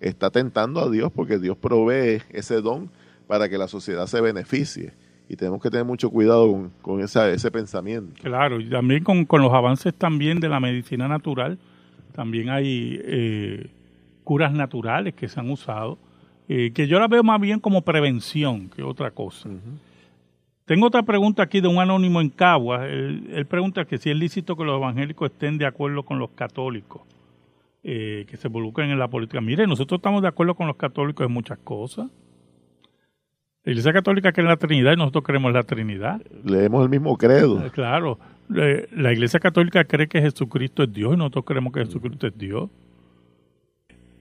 Está 0.00 0.28
tentando 0.28 0.80
a 0.80 0.90
Dios 0.90 1.12
porque 1.12 1.38
Dios 1.38 1.56
provee 1.56 2.20
ese 2.30 2.60
don 2.62 2.90
para 3.28 3.48
que 3.48 3.58
la 3.58 3.68
sociedad 3.68 4.08
se 4.08 4.20
beneficie. 4.20 4.92
Y 5.30 5.36
tenemos 5.36 5.62
que 5.62 5.70
tener 5.70 5.86
mucho 5.86 6.10
cuidado 6.10 6.50
con, 6.50 6.72
con 6.82 7.00
ese 7.00 7.50
pensamiento. 7.52 8.20
Claro, 8.20 8.60
y 8.60 8.68
también 8.68 9.04
con, 9.04 9.26
los 9.40 9.52
avances 9.52 9.94
también 9.94 10.40
de 10.40 10.48
la 10.48 10.58
medicina 10.58 11.06
natural, 11.06 11.56
también 12.12 12.50
hay 12.50 13.00
eh, 13.00 13.70
curas 14.24 14.52
naturales 14.52 15.14
que 15.14 15.28
se 15.28 15.38
han 15.38 15.48
usado, 15.48 15.98
eh, 16.48 16.72
que 16.74 16.88
yo 16.88 16.98
la 16.98 17.06
veo 17.06 17.22
más 17.22 17.40
bien 17.40 17.60
como 17.60 17.82
prevención 17.82 18.70
que 18.70 18.82
otra 18.82 19.12
cosa. 19.12 19.48
Tengo 20.64 20.88
otra 20.88 21.04
pregunta 21.04 21.44
aquí 21.44 21.60
de 21.60 21.68
un 21.68 21.78
anónimo 21.78 22.20
en 22.20 22.30
Cagua. 22.30 22.88
Él, 22.88 23.46
pregunta 23.48 23.84
que 23.84 23.98
si 23.98 24.10
es 24.10 24.16
lícito 24.16 24.56
que 24.56 24.64
los 24.64 24.78
evangélicos 24.78 25.30
estén 25.30 25.58
de 25.58 25.66
acuerdo 25.66 26.02
con 26.02 26.18
los 26.18 26.30
católicos 26.30 27.02
eh, 27.84 28.26
que 28.28 28.36
se 28.36 28.48
involucren 28.48 28.90
en 28.90 28.98
la 28.98 29.06
política. 29.06 29.40
Mire, 29.40 29.68
nosotros 29.68 29.98
estamos 29.98 30.22
de 30.22 30.28
acuerdo 30.28 30.56
con 30.56 30.66
los 30.66 30.74
católicos 30.74 31.24
en 31.24 31.32
muchas 31.32 31.58
cosas. 31.58 32.10
La 33.62 33.72
Iglesia 33.72 33.92
Católica 33.92 34.32
cree 34.32 34.44
en 34.44 34.48
la 34.48 34.56
Trinidad 34.56 34.92
y 34.94 34.96
nosotros 34.96 35.22
creemos 35.22 35.50
en 35.50 35.54
la 35.54 35.62
Trinidad. 35.64 36.22
Leemos 36.44 36.82
el 36.82 36.88
mismo 36.88 37.16
credo. 37.18 37.64
Eh, 37.64 37.70
claro. 37.70 38.18
La 38.48 39.12
Iglesia 39.12 39.38
Católica 39.38 39.84
cree 39.84 40.08
que 40.08 40.20
Jesucristo 40.20 40.82
es 40.82 40.92
Dios 40.92 41.14
y 41.14 41.16
nosotros 41.16 41.44
creemos 41.44 41.72
que 41.72 41.84
Jesucristo 41.84 42.26
es 42.26 42.36
Dios. 42.36 42.70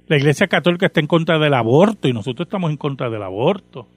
La 0.07 0.17
Iglesia 0.17 0.47
Católica 0.47 0.87
está 0.87 0.99
en 0.99 1.07
contra 1.07 1.39
del 1.39 1.53
aborto 1.53 2.07
y 2.07 2.13
nosotros 2.13 2.47
estamos 2.47 2.69
en 2.69 2.77
contra 2.77 3.09
del 3.09 3.23
aborto. 3.23 3.87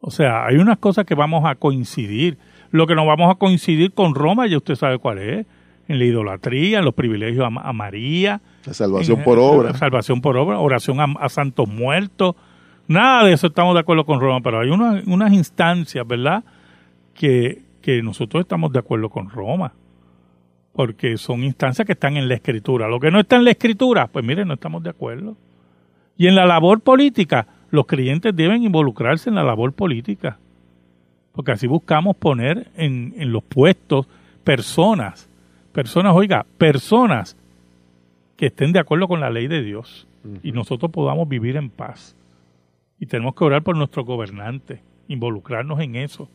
O 0.00 0.10
sea, 0.10 0.46
hay 0.46 0.56
unas 0.56 0.78
cosas 0.78 1.04
que 1.04 1.14
vamos 1.14 1.44
a 1.44 1.56
coincidir. 1.56 2.38
Lo 2.70 2.86
que 2.86 2.94
no 2.94 3.04
vamos 3.04 3.30
a 3.30 3.34
coincidir 3.34 3.92
con 3.92 4.14
Roma, 4.14 4.46
ya 4.46 4.56
usted 4.56 4.76
sabe 4.76 4.98
cuál 4.98 5.18
es. 5.18 5.46
En 5.88 5.98
la 5.98 6.04
idolatría, 6.04 6.78
en 6.78 6.84
los 6.84 6.94
privilegios 6.94 7.46
a, 7.46 7.72
María. 7.72 8.40
La 8.64 8.74
salvación 8.74 9.22
por 9.24 9.38
obra. 9.38 9.72
La 9.72 9.78
salvación 9.78 10.20
por 10.20 10.36
obra, 10.36 10.58
oración 10.58 10.98
a 11.00 11.28
santos 11.28 11.68
muertos 11.68 12.34
Nada 12.88 13.24
de 13.24 13.34
eso 13.34 13.48
estamos 13.48 13.74
de 13.74 13.80
acuerdo 13.80 14.04
con 14.04 14.18
Roma, 14.18 14.40
pero 14.42 14.60
hay 14.60 14.70
unas 14.70 15.32
instancias, 15.32 16.06
¿verdad?, 16.06 16.42
que, 17.14 17.62
que 17.82 18.02
nosotros 18.02 18.40
estamos 18.40 18.72
de 18.72 18.78
acuerdo 18.78 19.10
con 19.10 19.28
Roma, 19.28 19.72
porque 20.72 21.18
son 21.18 21.44
instancias 21.44 21.86
que 21.86 21.92
están 21.92 22.16
en 22.16 22.28
la 22.28 22.34
escritura. 22.34 22.88
Lo 22.88 22.98
que 22.98 23.10
no 23.10 23.20
está 23.20 23.36
en 23.36 23.44
la 23.44 23.50
escritura, 23.50 24.06
pues 24.06 24.24
miren, 24.24 24.48
no 24.48 24.54
estamos 24.54 24.82
de 24.82 24.90
acuerdo. 24.90 25.36
Y 26.16 26.28
en 26.28 26.34
la 26.34 26.46
labor 26.46 26.80
política, 26.80 27.46
los 27.70 27.86
creyentes 27.86 28.34
deben 28.34 28.62
involucrarse 28.62 29.28
en 29.28 29.36
la 29.36 29.44
labor 29.44 29.74
política, 29.74 30.38
porque 31.32 31.52
así 31.52 31.66
buscamos 31.66 32.16
poner 32.16 32.68
en, 32.74 33.14
en 33.18 33.32
los 33.32 33.44
puestos 33.44 34.08
personas, 34.44 35.28
personas, 35.72 36.14
oiga, 36.16 36.46
personas 36.56 37.36
que 38.38 38.46
estén 38.46 38.72
de 38.72 38.80
acuerdo 38.80 39.08
con 39.08 39.20
la 39.20 39.28
ley 39.28 39.46
de 39.46 39.62
Dios 39.62 40.06
y 40.42 40.52
nosotros 40.52 40.90
podamos 40.90 41.28
vivir 41.28 41.56
en 41.56 41.68
paz. 41.68 42.16
Y 42.98 43.06
tenemos 43.06 43.34
que 43.34 43.44
orar 43.44 43.62
por 43.62 43.76
nuestros 43.76 44.04
gobernantes, 44.04 44.80
involucrarnos 45.06 45.80
en 45.80 45.96
eso. 45.96 46.28